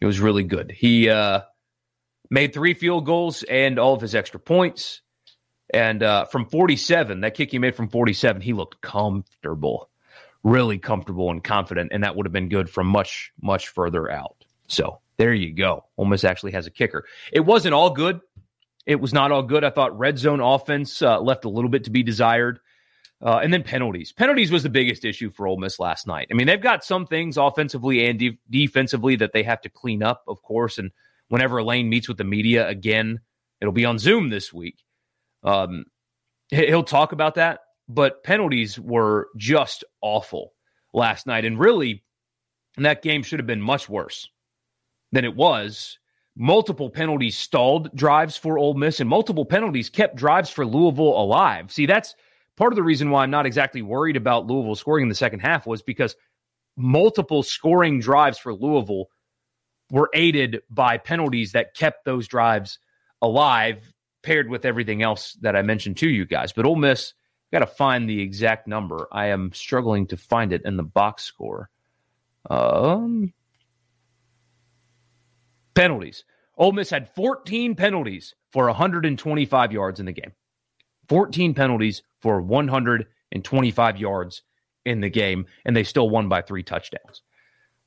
[0.00, 0.70] He was really good.
[0.70, 1.40] He uh,
[2.30, 5.00] made three field goals and all of his extra points.
[5.72, 9.90] And uh, from 47, that kick he made from 47, he looked comfortable
[10.44, 14.36] really comfortable and confident, and that would have been good from much, much further out.
[14.68, 15.84] So there you go.
[15.96, 17.06] Ole Miss actually has a kicker.
[17.32, 18.20] It wasn't all good.
[18.86, 19.64] It was not all good.
[19.64, 22.60] I thought red zone offense uh, left a little bit to be desired.
[23.22, 24.12] Uh, and then penalties.
[24.12, 26.28] Penalties was the biggest issue for Ole Miss last night.
[26.30, 30.02] I mean, they've got some things offensively and de- defensively that they have to clean
[30.02, 30.76] up, of course.
[30.76, 30.90] And
[31.28, 33.20] whenever Lane meets with the media again,
[33.62, 34.84] it'll be on Zoom this week.
[35.42, 35.86] Um,
[36.50, 37.60] he'll talk about that.
[37.88, 40.54] But penalties were just awful
[40.92, 41.44] last night.
[41.44, 42.02] And really,
[42.78, 44.28] that game should have been much worse
[45.12, 45.98] than it was.
[46.36, 51.70] Multiple penalties stalled drives for Ole Miss, and multiple penalties kept drives for Louisville alive.
[51.70, 52.14] See, that's
[52.56, 55.40] part of the reason why I'm not exactly worried about Louisville scoring in the second
[55.40, 56.16] half was because
[56.76, 59.06] multiple scoring drives for Louisville
[59.90, 62.78] were aided by penalties that kept those drives
[63.22, 63.92] alive,
[64.24, 66.52] paired with everything else that I mentioned to you guys.
[66.52, 67.14] But Ole Miss
[67.54, 69.06] got to find the exact number.
[69.12, 71.70] I am struggling to find it in the box score.
[72.50, 73.32] Um,
[75.74, 76.24] penalties.
[76.58, 80.32] Ole Miss had 14 penalties for 125 yards in the game.
[81.08, 84.42] 14 penalties for 125 yards
[84.84, 87.22] in the game, and they still won by three touchdowns.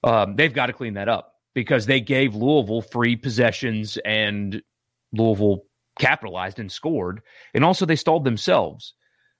[0.01, 4.62] Um, they've got to clean that up because they gave Louisville free possessions and
[5.12, 5.65] Louisville
[5.99, 7.21] capitalized and scored.
[7.53, 8.93] And also, they stalled themselves.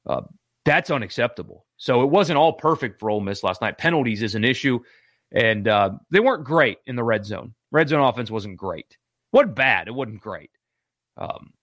[0.08, 0.22] Uh,
[0.65, 1.65] that's unacceptable.
[1.78, 3.78] So it wasn't all perfect for Ole Miss last night.
[3.78, 4.80] Penalties is an issue,
[5.32, 7.54] and uh, they weren't great in the red zone.
[7.72, 8.98] Red zone offense wasn't great.
[9.32, 9.88] What bad?
[9.88, 10.50] It wasn't great.
[11.17, 11.54] Um,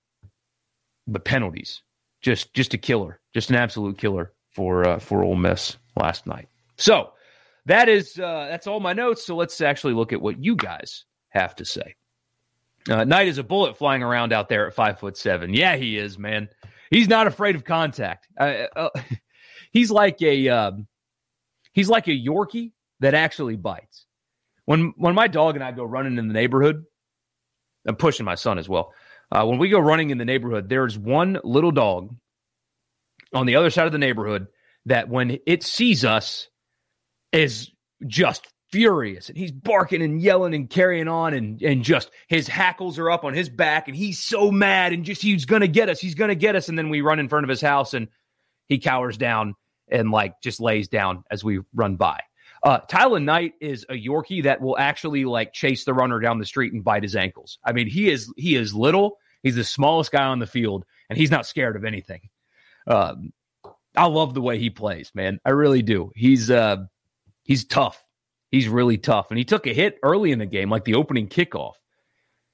[1.07, 1.83] but penalties,
[2.23, 6.49] just just a killer, just an absolute killer for uh, for Ole Miss last night.
[6.77, 7.13] So
[7.67, 9.25] that is uh, that's all my notes.
[9.25, 11.95] So let's actually look at what you guys have to say.
[12.89, 15.55] Uh, Knight is a bullet flying around out there at five foot seven.
[15.55, 16.49] Yeah, he is, man.
[16.91, 18.29] He's not afraid of contact.
[18.39, 18.89] Uh, uh,
[19.73, 20.87] he's like a um,
[21.73, 24.07] he's like a Yorkie that actually bites.
[24.65, 26.85] When when my dog and I go running in the neighborhood,
[27.87, 28.93] I'm pushing my son as well.
[29.31, 32.15] Uh, when we go running in the neighborhood, there's one little dog
[33.33, 34.47] on the other side of the neighborhood
[34.87, 36.49] that when it sees us
[37.33, 37.71] is
[38.07, 42.99] just furious and he's barking and yelling and carrying on and and just his hackles
[42.99, 46.01] are up on his back and he's so mad and just he's gonna get us
[46.01, 48.09] he's gonna get us and then we run in front of his house and
[48.67, 49.55] he cowers down
[49.89, 52.19] and like just lays down as we run by.
[52.65, 56.45] Uh tyler knight is a yorkie that will actually like chase the runner down the
[56.45, 57.61] street and bite his ankles.
[57.65, 61.17] I mean he is he is little he's the smallest guy on the field and
[61.17, 62.29] he's not scared of anything.
[62.89, 63.33] Um
[63.97, 65.39] i love the way he plays man.
[65.45, 66.11] I really do.
[66.17, 66.79] He's uh
[67.45, 68.04] he's tough
[68.55, 69.31] he's really tough.
[69.31, 71.75] And he took a hit early in the game, like the opening kickoff.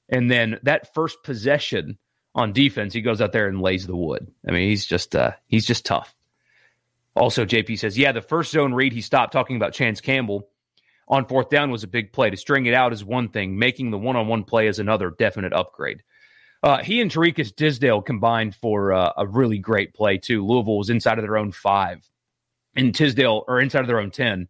[0.09, 1.97] And then that first possession
[2.33, 4.31] on defense, he goes out there and lays the wood.
[4.47, 6.15] I mean, he's just uh, he's just tough.
[7.15, 10.49] Also, JP says, yeah, the first zone read, he stopped talking about Chance Campbell
[11.07, 12.29] on fourth down was a big play.
[12.29, 15.11] To string it out is one thing, making the one on one play is another
[15.11, 16.03] definite upgrade.
[16.63, 20.45] Uh, he and Tariqious Tisdale combined for uh, a really great play, too.
[20.45, 22.09] Louisville was inside of their own five,
[22.75, 24.47] and Tisdale, or inside of their own 10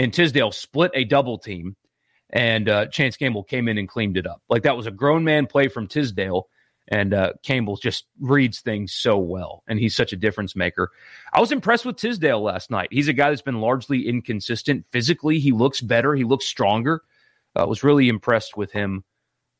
[0.00, 1.76] and Tisdale split a double team,
[2.30, 4.40] and uh, Chance Campbell came in and cleaned it up.
[4.48, 6.48] Like that was a grown man play from Tisdale,
[6.88, 10.90] and uh, Campbell just reads things so well, and he's such a difference maker.
[11.34, 12.88] I was impressed with Tisdale last night.
[12.90, 15.38] He's a guy that's been largely inconsistent physically.
[15.38, 16.14] He looks better.
[16.14, 17.02] He looks stronger.
[17.54, 19.04] I uh, was really impressed with him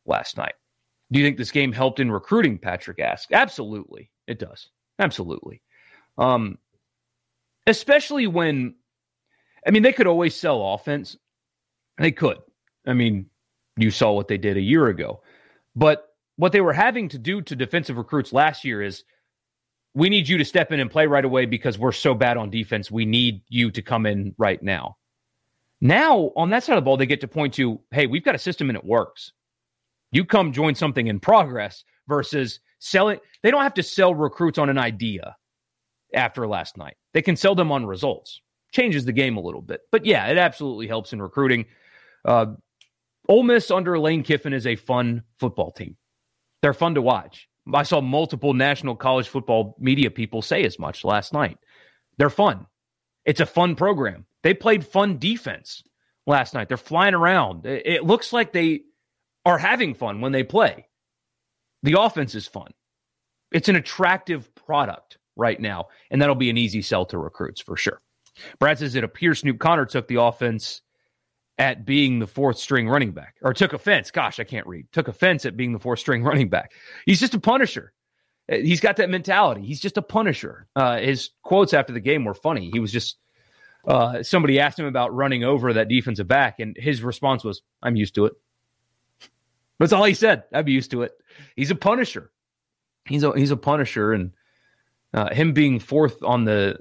[0.07, 0.55] last night.
[1.13, 2.57] Do you think this game helped in recruiting?
[2.57, 3.31] Patrick asked.
[3.31, 4.71] Absolutely, it does.
[4.99, 5.61] Absolutely.
[6.17, 6.57] Um,
[7.67, 8.77] especially when
[9.67, 11.17] I mean, they could always sell offense.
[11.99, 12.39] They could.
[12.87, 13.27] I mean,
[13.77, 15.23] you saw what they did a year ago.
[15.77, 19.05] But what they were having to do to defensive recruits last year is
[19.95, 22.51] we need you to step in and play right away because we're so bad on
[22.51, 22.91] defense.
[22.91, 24.97] We need you to come in right now.
[25.81, 28.35] Now, on that side of the ball, they get to point to, hey, we've got
[28.35, 29.33] a system and it works.
[30.13, 33.19] You come join something in progress versus selling.
[33.43, 35.37] They don't have to sell recruits on an idea
[36.15, 36.97] after last night.
[37.15, 38.41] They can sell them on results
[38.73, 39.83] changes the game a little bit.
[39.91, 41.67] But yeah, it absolutely helps in recruiting.
[42.25, 42.47] Uh,
[43.29, 45.97] Ole Miss under Lane Kiffin is a fun football team.
[46.63, 47.49] They're fun to watch.
[47.73, 51.59] I saw multiple national college football media people say as much last night.
[52.19, 52.67] They're fun.
[53.25, 54.27] It's a fun program.
[54.43, 55.83] They played fun defense
[56.27, 56.69] last night.
[56.69, 57.67] They're flying around.
[57.67, 58.83] It looks like they
[59.45, 60.87] are having fun when they play.
[61.83, 62.73] The offense is fun.
[63.53, 67.77] It's an attractive product right now, and that'll be an easy sell to recruits for
[67.77, 68.01] sure.
[68.59, 70.83] Brad says it appears Snoop Conner took the offense
[71.59, 74.11] at being the fourth string running back, or took offense.
[74.11, 74.87] Gosh, I can't read.
[74.93, 76.73] Took offense at being the fourth string running back.
[77.05, 77.93] He's just a punisher.
[78.51, 79.63] Uh, he's got that mentality.
[79.63, 80.67] He's just a punisher.
[80.75, 82.71] Uh, his quotes after the game were funny.
[82.73, 83.19] He was just
[83.87, 87.97] uh, somebody asked him about running over that defensive back, and his response was, "I'm
[87.97, 88.33] used to it."
[89.79, 90.45] That's all he said.
[90.53, 91.13] I'm used to it.
[91.57, 92.31] He's a punisher.
[93.07, 94.33] He's a he's a punisher, and
[95.15, 96.79] uh, him being fourth on the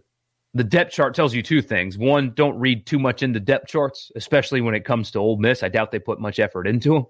[0.54, 1.98] the depth chart tells you two things.
[1.98, 5.62] One, don't read too much into depth charts, especially when it comes to Ole Miss.
[5.62, 7.06] I doubt they put much effort into them.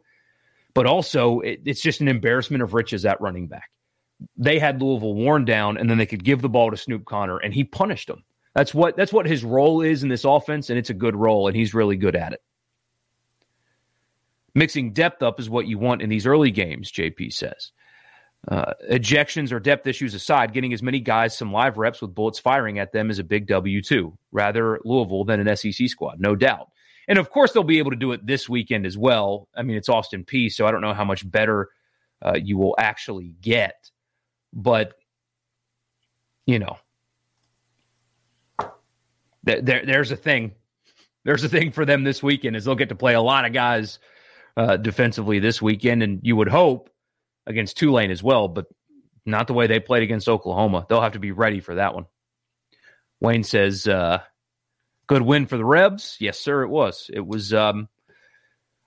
[0.74, 3.72] But also, it, it's just an embarrassment of riches at running back.
[4.38, 7.38] They had Louisville worn down, and then they could give the ball to Snoop Conner,
[7.38, 8.24] and he punished them.
[8.54, 11.48] That's what that's what his role is in this offense, and it's a good role,
[11.48, 12.42] and he's really good at it.
[14.54, 17.72] Mixing depth up is what you want in these early games, JP says.
[18.48, 22.40] Uh, ejections or depth issues aside, getting as many guys some live reps with bullets
[22.40, 24.18] firing at them is a big W too.
[24.32, 26.70] Rather Louisville than an SEC squad, no doubt.
[27.10, 29.50] And of course, they'll be able to do it this weekend as well.
[29.56, 31.70] I mean, it's Austin Peay, so I don't know how much better
[32.26, 33.90] uh, you will actually get.
[34.54, 34.94] But,
[36.46, 36.78] you know,
[39.46, 40.54] th- there, there's a thing.
[41.26, 43.54] There's a thing for them this weekend is they'll get to play a lot of
[43.54, 44.00] guys
[44.56, 46.90] uh, defensively this weekend, and you would hope
[47.50, 48.68] against Tulane as well, but
[49.26, 50.86] not the way they played against Oklahoma.
[50.88, 52.06] They'll have to be ready for that one.
[53.20, 54.22] Wayne says, uh,
[55.10, 56.18] Good win for the Rebs.
[56.20, 57.10] Yes, sir, it was.
[57.12, 57.52] It was.
[57.52, 57.90] Um,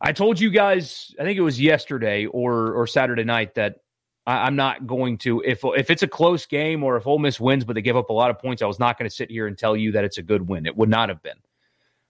[0.01, 3.79] I told you guys, I think it was yesterday or or Saturday night that
[4.25, 7.41] I, am not going to if if it's a close game or if Ole Miss
[7.41, 8.63] wins, but they give up a lot of points.
[8.63, 10.65] I was not going to sit here and tell you that it's a good win.
[10.65, 11.39] It would not have been.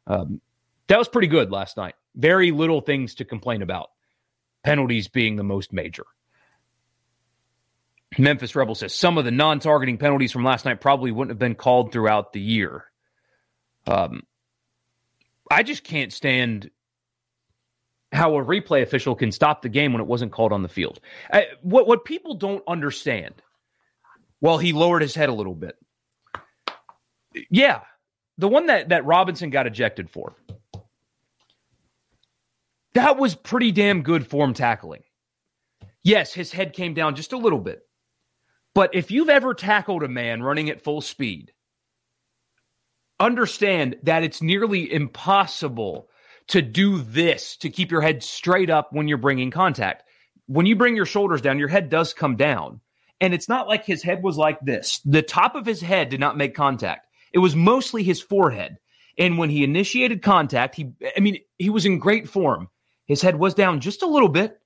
[0.07, 0.42] Um,
[0.88, 1.94] that was pretty good last night.
[2.14, 3.88] Very little things to complain about.
[4.62, 6.05] Penalties being the most major.
[8.18, 11.54] Memphis Rebel says some of the non-targeting penalties from last night probably wouldn't have been
[11.54, 12.84] called throughout the year.
[13.86, 14.22] Um,
[15.50, 16.70] I just can't stand
[18.12, 21.00] how a replay official can stop the game when it wasn't called on the field.
[21.32, 23.34] I, what what people don't understand.
[24.40, 25.76] Well, he lowered his head a little bit.
[27.50, 27.80] Yeah,
[28.38, 30.34] the one that that Robinson got ejected for.
[32.94, 35.02] That was pretty damn good form tackling.
[36.02, 37.86] Yes, his head came down just a little bit.
[38.74, 41.52] But if you've ever tackled a man running at full speed
[43.22, 46.08] understand that it's nearly impossible
[46.48, 50.02] to do this to keep your head straight up when you're bringing contact.
[50.46, 52.80] When you bring your shoulders down, your head does come down.
[53.20, 55.00] And it's not like his head was like this.
[55.04, 57.06] The top of his head did not make contact.
[57.32, 58.78] It was mostly his forehead.
[59.16, 62.68] And when he initiated contact, he I mean, he was in great form.
[63.06, 64.58] His head was down just a little bit.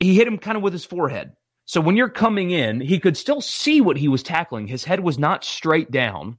[0.00, 1.34] He hit him kind of with his forehead.
[1.66, 4.66] So when you're coming in, he could still see what he was tackling.
[4.66, 6.36] His head was not straight down.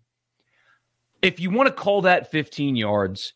[1.22, 3.34] If you want to call that 15 yards,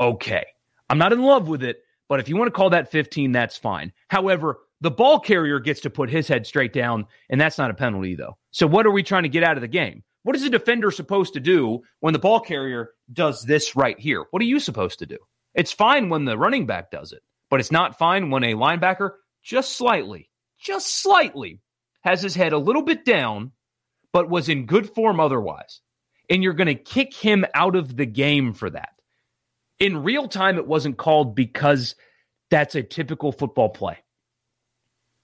[0.00, 0.46] okay.
[0.88, 3.56] I'm not in love with it, but if you want to call that 15, that's
[3.56, 3.92] fine.
[4.08, 7.74] However, the ball carrier gets to put his head straight down, and that's not a
[7.74, 8.38] penalty, though.
[8.52, 10.04] So, what are we trying to get out of the game?
[10.22, 14.26] What is a defender supposed to do when the ball carrier does this right here?
[14.30, 15.18] What are you supposed to do?
[15.54, 19.12] It's fine when the running back does it, but it's not fine when a linebacker
[19.42, 21.60] just slightly, just slightly
[22.00, 23.52] has his head a little bit down,
[24.12, 25.80] but was in good form otherwise
[26.28, 28.90] and you're going to kick him out of the game for that.
[29.78, 31.94] In real time, it wasn't called because
[32.50, 33.98] that's a typical football play.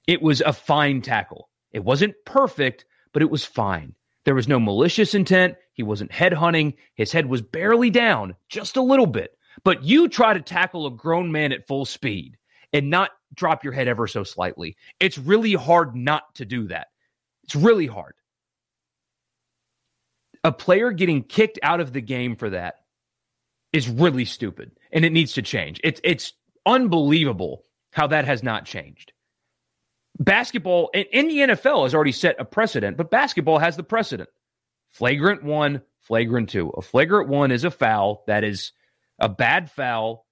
[0.07, 1.49] It was a fine tackle.
[1.73, 3.95] It wasn't perfect, but it was fine.
[4.25, 5.57] There was no malicious intent.
[5.73, 6.75] He wasn't head hunting.
[6.95, 9.37] His head was barely down, just a little bit.
[9.65, 12.37] But you try to tackle a grown man at full speed
[12.75, 14.77] and not drop your head ever so slightly.
[15.01, 16.89] It's really hard not to do that.
[17.45, 18.15] It's really hard
[20.45, 22.77] a player getting kicked out of the game for that
[23.73, 25.81] is really stupid and it needs to change.
[25.83, 26.35] It's it's
[26.67, 29.13] unbelievable how that has not changed.
[30.21, 34.29] Basketball in the NFL has already set a precedent, but basketball has the precedent.
[34.91, 36.69] Flagrant one, flagrant two.
[36.69, 38.73] A flagrant one is a foul that is
[39.19, 40.25] a bad foul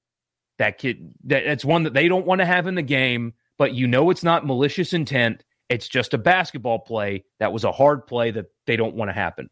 [0.62, 3.74] that kid that, that's one that they don't want to have in the game, but
[3.74, 5.42] you know it's not malicious intent.
[5.68, 9.12] It's just a basketball play that was a hard play that they don't want to
[9.12, 9.50] happen.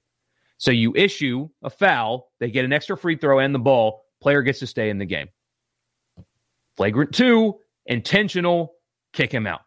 [0.58, 4.42] So you issue a foul, they get an extra free throw and the ball, player
[4.42, 5.26] gets to stay in the game.
[6.76, 7.56] Flagrant two,
[7.86, 8.74] intentional,
[9.12, 9.62] kick him out.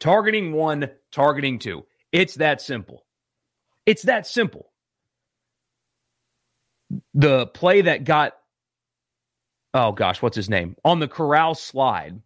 [0.00, 1.84] Targeting one, targeting two.
[2.10, 3.04] It's that simple.
[3.84, 4.72] It's that simple.
[7.12, 8.32] The play that got,
[9.74, 10.76] oh gosh, what's his name?
[10.84, 12.20] On the Corral slide.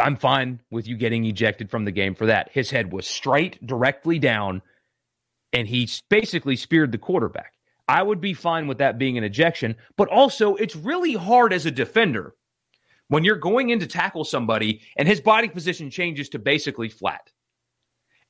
[0.00, 2.50] I'm fine with you getting ejected from the game for that.
[2.52, 4.62] His head was straight directly down
[5.52, 7.54] and he basically speared the quarterback.
[7.88, 11.66] I would be fine with that being an ejection, but also it's really hard as
[11.66, 12.34] a defender
[13.08, 17.32] when you're going in to tackle somebody and his body position changes to basically flat.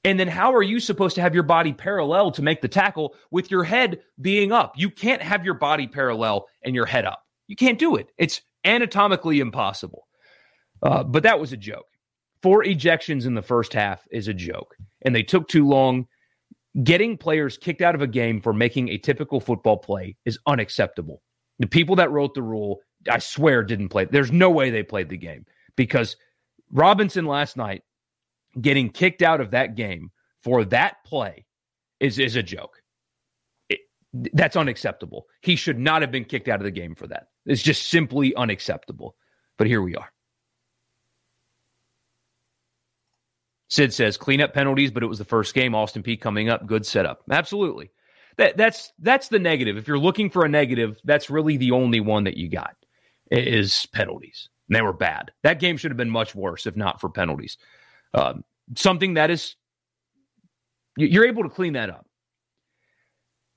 [0.04, 3.14] And then how are you supposed to have your body parallel to make the tackle
[3.30, 4.74] with your head being up?
[4.76, 7.24] You can't have your body parallel and your head up.
[7.48, 8.10] You can't do it.
[8.16, 10.06] It's anatomically impossible.
[10.82, 11.86] Uh, but that was a joke.
[12.42, 14.76] Four ejections in the first half is a joke.
[15.02, 16.06] And they took too long
[16.82, 21.22] getting players kicked out of a game for making a typical football play is unacceptable.
[21.58, 22.78] The people that wrote the rule,
[23.10, 24.04] I swear, didn't play.
[24.04, 25.44] There's no way they played the game
[25.76, 26.16] because
[26.70, 27.82] Robinson last night
[28.60, 30.10] getting kicked out of that game
[30.42, 31.46] for that play
[32.00, 32.82] is is a joke.
[33.68, 33.80] It,
[34.12, 35.26] that's unacceptable.
[35.42, 37.28] He should not have been kicked out of the game for that.
[37.46, 39.16] It's just simply unacceptable.
[39.56, 40.12] But here we are.
[43.70, 45.74] Sid says cleanup penalties, but it was the first game.
[45.74, 47.22] Austin Peay coming up, good setup.
[47.30, 47.90] Absolutely.
[48.38, 49.76] That that's that's the negative.
[49.76, 52.76] If you're looking for a negative, that's really the only one that you got
[53.30, 54.48] is penalties.
[54.68, 55.32] And they were bad.
[55.42, 57.58] That game should have been much worse if not for penalties.
[58.14, 58.44] Um,
[58.76, 59.56] something that is
[60.96, 62.06] you're able to clean that up.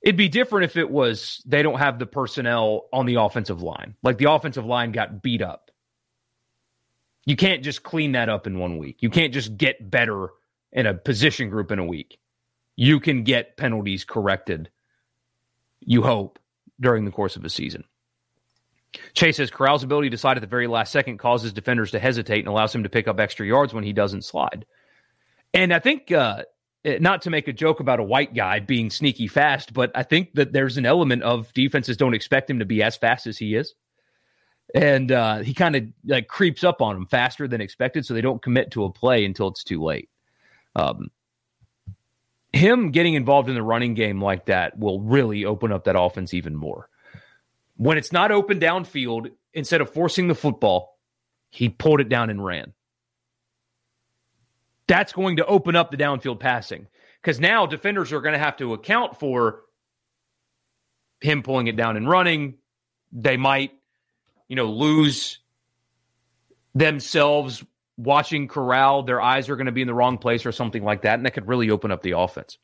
[0.02, 3.95] It'd be different if it was they don't have the personnel on the offensive line.
[4.04, 5.72] Like the offensive line got beat up
[7.26, 8.97] you can't just clean that up in one week.
[8.99, 10.30] You can't just get better
[10.72, 12.18] in a position group in a week.
[12.76, 14.70] You can get penalties corrected,
[15.82, 16.39] you hope,
[16.80, 17.84] during the course of a season.
[19.14, 22.39] Chase says Corral's ability to slide at the very last second causes defenders to hesitate
[22.39, 24.66] and allows him to pick up extra yards when he doesn't slide.
[25.54, 26.44] And I think, uh,
[26.84, 30.34] not to make a joke about a white guy being sneaky fast, but I think
[30.34, 33.56] that there's an element of defenses don't expect him to be as fast as he
[33.56, 33.76] is
[34.74, 38.22] and uh, he kind of like creeps up on them faster than expected, so they
[38.22, 40.10] don't commit to a play until it's too late.
[40.76, 41.12] Um,
[42.54, 46.34] him getting involved in the running game like that will really open up that offense
[46.34, 46.89] even more.
[47.82, 51.00] When it's not open downfield, instead of forcing the football,
[51.50, 52.74] he pulled it down and ran.
[54.88, 56.86] That's going to open up the downfield passing
[57.22, 59.62] because now defenders are going to have to account for
[61.22, 62.60] him pulling it down and running.
[63.12, 63.72] They might
[64.48, 65.40] you know, lose
[66.76, 67.64] themselves
[67.98, 71.02] watching Corral, their eyes are going to be in the wrong place or something like
[71.02, 72.60] that, and that could really open up the offense.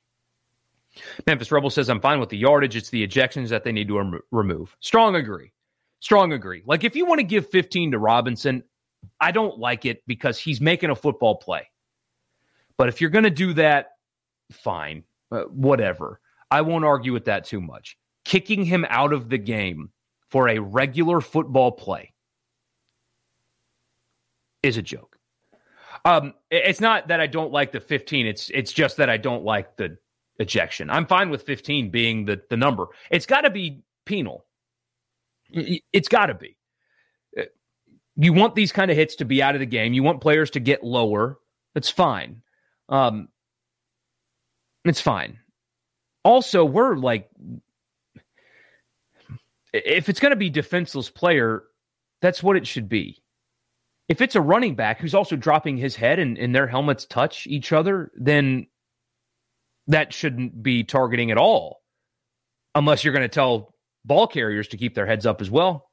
[1.26, 2.76] Memphis Rebel says, I'm fine with the yardage.
[2.76, 4.76] It's the ejections that they need to rem- remove.
[4.80, 5.52] Strong agree.
[6.00, 6.64] Strong agree.
[6.66, 8.64] Like, if you want to give 15 to Robinson,
[9.20, 11.70] I don't like it because he's making a football play.
[12.78, 13.92] But if you're going to do that,
[14.52, 15.04] fine.
[15.32, 16.22] Uh, whatever.
[16.50, 17.98] I won't argue with that too much.
[18.24, 19.90] Kicking him out of the game
[20.30, 22.14] for a regular football play
[24.64, 25.18] is a joke.
[26.06, 28.28] Um, it's not that I don't like the 15.
[28.28, 29.98] It's it's just that I don't like the
[30.40, 30.90] ejection.
[30.90, 32.88] I'm fine with 15 being the the number.
[33.10, 34.46] It's got to be penal.
[35.50, 36.58] It's got to be.
[37.38, 37.44] Uh,
[38.16, 39.94] you want these kind of hits to be out of the game.
[39.94, 41.38] You want players to get lower.
[41.74, 42.42] That's fine.
[42.90, 43.30] Um,
[44.84, 45.40] it's fine.
[46.24, 47.30] Also, we're like
[49.74, 51.64] if it's going to be defenseless player,
[52.22, 53.22] that's what it should be.
[54.10, 57.46] If it's a running back who's also dropping his head and, and their helmets touch
[57.48, 58.68] each other, then
[59.88, 61.82] that shouldn't be targeting at all.
[62.76, 63.74] Unless you're going to tell
[64.06, 65.90] ball carriers to keep their heads up as well.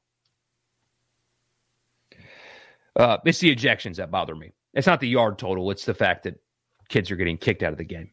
[2.95, 4.53] Uh, it's the ejections that bother me.
[4.73, 6.35] It's not the yard total, it's the fact that
[6.89, 8.11] kids are getting kicked out of the game.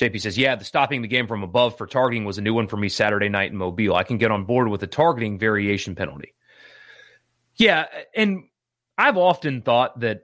[0.00, 2.68] JP says, Yeah, the stopping the game from above for targeting was a new one
[2.68, 3.94] for me Saturday night in Mobile.
[3.94, 6.34] I can get on board with the targeting variation penalty.
[7.56, 7.86] Yeah.
[8.14, 8.44] And
[8.96, 10.22] I've often thought that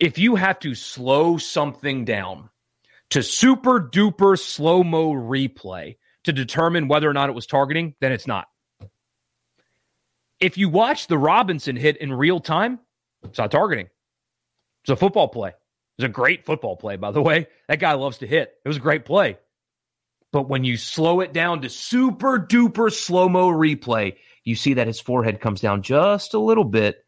[0.00, 2.48] if you have to slow something down
[3.10, 8.10] to super duper slow mo replay to determine whether or not it was targeting, then
[8.10, 8.46] it's not.
[10.40, 12.80] If you watch the Robinson hit in real time,
[13.24, 13.88] it's not targeting.
[14.82, 15.52] It's a football play
[15.98, 17.48] It's a great football play, by the way.
[17.68, 18.54] That guy loves to hit.
[18.64, 19.36] It was a great play.
[20.32, 24.86] But when you slow it down to super duper slow mo replay, you see that
[24.86, 27.04] his forehead comes down just a little bit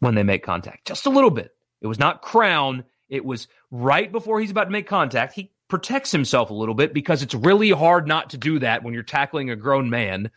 [0.00, 0.86] when they make contact.
[0.86, 1.52] Just a little bit.
[1.80, 2.84] It was not crown.
[3.08, 5.34] It was right before he's about to make contact.
[5.34, 8.94] He protects himself a little bit because it's really hard not to do that when
[8.94, 10.30] you're tackling a grown man.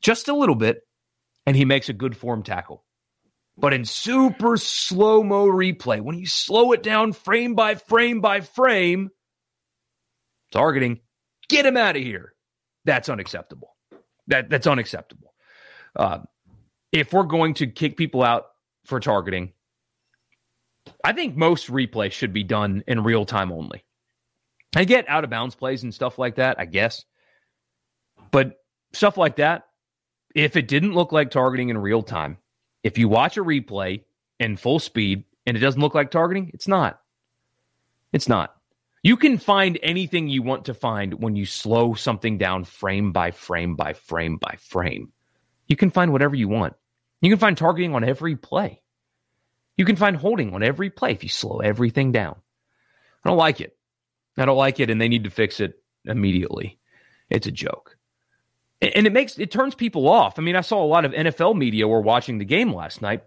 [0.00, 0.82] Just a little bit.
[1.46, 2.84] And he makes a good form tackle.
[3.56, 8.40] But in super slow mo replay, when you slow it down frame by frame by
[8.40, 9.10] frame,
[10.50, 11.00] targeting,
[11.48, 12.34] get him out of here.
[12.84, 13.76] That's unacceptable.
[14.28, 15.34] That that's unacceptable.
[15.94, 16.20] Uh,
[16.92, 18.46] if we're going to kick people out
[18.84, 19.52] for targeting,
[21.04, 23.84] I think most replay should be done in real time only.
[24.74, 27.04] I get out of bounds plays and stuff like that, I guess.
[28.30, 28.54] But
[28.92, 29.64] stuff like that,
[30.34, 32.38] if it didn't look like targeting in real time,
[32.82, 34.04] if you watch a replay
[34.38, 37.00] in full speed and it doesn't look like targeting, it's not.
[38.12, 38.54] It's not.
[39.02, 43.30] You can find anything you want to find when you slow something down frame by
[43.30, 45.12] frame by frame by frame.
[45.68, 46.74] You can find whatever you want.
[47.22, 48.82] You can find targeting on every play.
[49.80, 52.36] You can find holding on every play if you slow everything down.
[53.24, 53.78] I don't like it.
[54.36, 56.78] I don't like it, and they need to fix it immediately.
[57.30, 57.96] It's a joke.
[58.82, 60.38] And it makes it turns people off.
[60.38, 63.22] I mean, I saw a lot of NFL media were watching the game last night.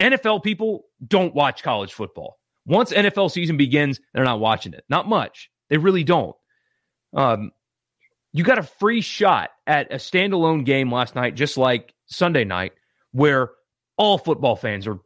[0.00, 2.38] NFL people don't watch college football.
[2.64, 4.84] Once NFL season begins, they're not watching it.
[4.88, 5.50] Not much.
[5.68, 6.36] They really don't.
[7.12, 7.50] Um,
[8.32, 12.74] you got a free shot at a standalone game last night, just like Sunday night,
[13.10, 13.50] where
[13.96, 15.00] all football fans are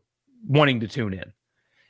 [0.46, 1.32] wanting to tune in.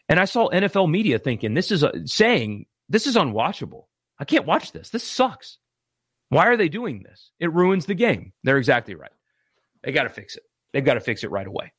[0.08, 3.84] And I saw NFL media thinking this is a, saying this is unwatchable.
[4.18, 4.90] I can't watch this.
[4.90, 5.58] This sucks.
[6.28, 7.30] Why are they doing this?
[7.38, 8.32] It ruins the game.
[8.42, 9.10] They're exactly right.
[9.82, 10.42] They got to fix it.
[10.72, 11.72] They've got to fix it right away.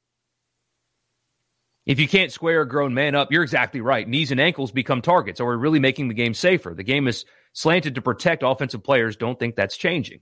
[1.85, 4.07] If you can't square a grown man up, you're exactly right.
[4.07, 5.41] Knees and ankles become targets.
[5.41, 6.73] Are we really making the game safer?
[6.75, 9.17] The game is slanted to protect offensive players.
[9.17, 10.21] Don't think that's changing.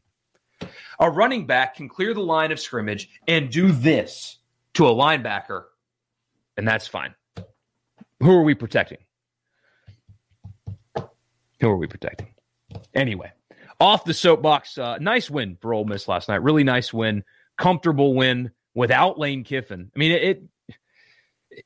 [1.00, 4.38] A running back can clear the line of scrimmage and do this
[4.76, 5.64] to a linebacker,
[6.58, 7.16] and that's fine.
[8.22, 9.00] Who are we protecting?
[10.96, 12.34] Who are we protecting?
[12.94, 13.32] Anyway,
[13.80, 16.44] off the soapbox, uh, nice win for Ole Miss last night.
[16.44, 17.24] Really nice win,
[17.58, 19.92] comfortable win without Lane Kiffin.
[19.96, 21.66] I mean, it, it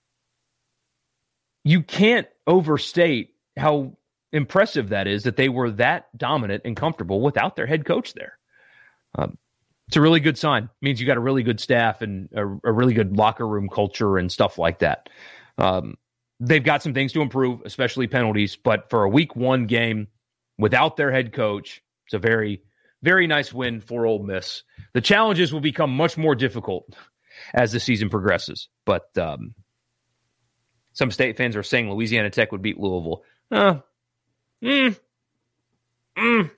[1.63, 3.97] you can't overstate how
[4.31, 8.37] impressive that is that they were that dominant and comfortable without their head coach there.
[9.15, 9.37] Um,
[9.87, 10.63] it's a really good sign.
[10.63, 13.69] It means you got a really good staff and a, a really good locker room
[13.69, 15.09] culture and stuff like that.
[15.57, 15.95] Um,
[16.39, 18.55] they've got some things to improve, especially penalties.
[18.55, 20.07] But for a week one game
[20.57, 22.63] without their head coach, it's a very,
[23.03, 24.63] very nice win for Ole Miss.
[24.93, 26.95] The challenges will become much more difficult
[27.53, 28.69] as the season progresses.
[28.85, 29.53] But um,
[30.93, 33.23] some state fans are saying Louisiana Tech would beat Louisville.
[33.51, 33.75] Uh,
[34.63, 34.97] mm,
[36.17, 36.51] mm,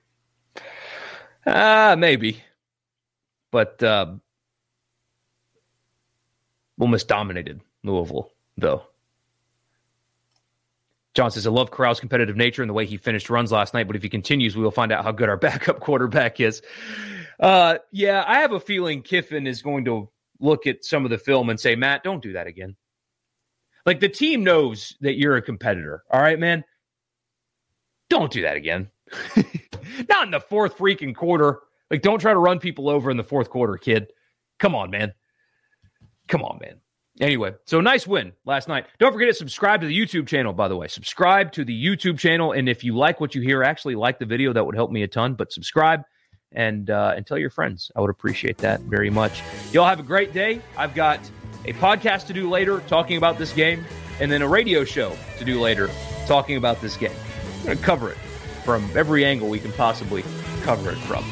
[1.46, 2.42] uh, maybe.
[3.50, 4.14] But uh,
[6.78, 8.82] almost dominated Louisville, though.
[11.14, 13.86] John says, I love Corral's competitive nature and the way he finished runs last night,
[13.86, 16.62] but if he continues, we will find out how good our backup quarterback is.
[17.40, 20.08] Uh, yeah, I have a feeling Kiffin is going to
[20.40, 22.76] look at some of the film and say, Matt, don't do that again.
[23.84, 26.04] Like the team knows that you're a competitor.
[26.10, 26.62] All right, man.
[28.10, 28.88] Don't do that again.
[30.08, 31.60] Not in the fourth freaking quarter.
[31.90, 34.08] Like, don't try to run people over in the fourth quarter, kid.
[34.58, 35.14] Come on, man.
[36.28, 36.80] Come on, man.
[37.20, 38.86] Anyway, so nice win last night.
[38.98, 40.86] Don't forget to subscribe to the YouTube channel, by the way.
[40.86, 42.52] Subscribe to the YouTube channel.
[42.52, 44.52] And if you like what you hear, actually like the video.
[44.52, 45.34] That would help me a ton.
[45.34, 46.02] But subscribe
[46.52, 47.90] and uh, and tell your friends.
[47.96, 49.42] I would appreciate that very much.
[49.72, 50.60] Y'all have a great day.
[50.76, 51.18] I've got
[51.64, 53.84] a podcast to do later talking about this game,
[54.20, 55.90] and then a radio show to do later
[56.26, 57.12] talking about this game.
[57.58, 58.18] I'm going to cover it
[58.64, 60.22] from every angle we can possibly
[60.62, 61.24] cover it from.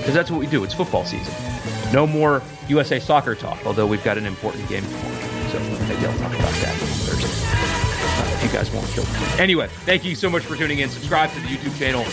[0.00, 0.64] Because that's what we do.
[0.64, 1.32] It's football season.
[1.92, 5.20] No more USA soccer talk, although we've got an important game tomorrow.
[5.50, 6.74] So maybe I'll talk about that
[7.04, 7.26] Thursday.
[7.26, 9.42] Uh, if you guys want to.
[9.42, 10.88] Anyway, thank you so much for tuning in.
[10.88, 12.04] Subscribe to the YouTube channel.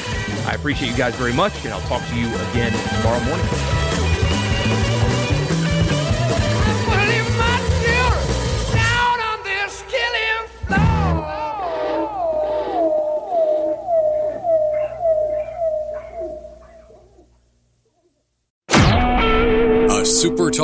[0.48, 3.97] I appreciate you guys very much, and I'll talk to you again tomorrow morning.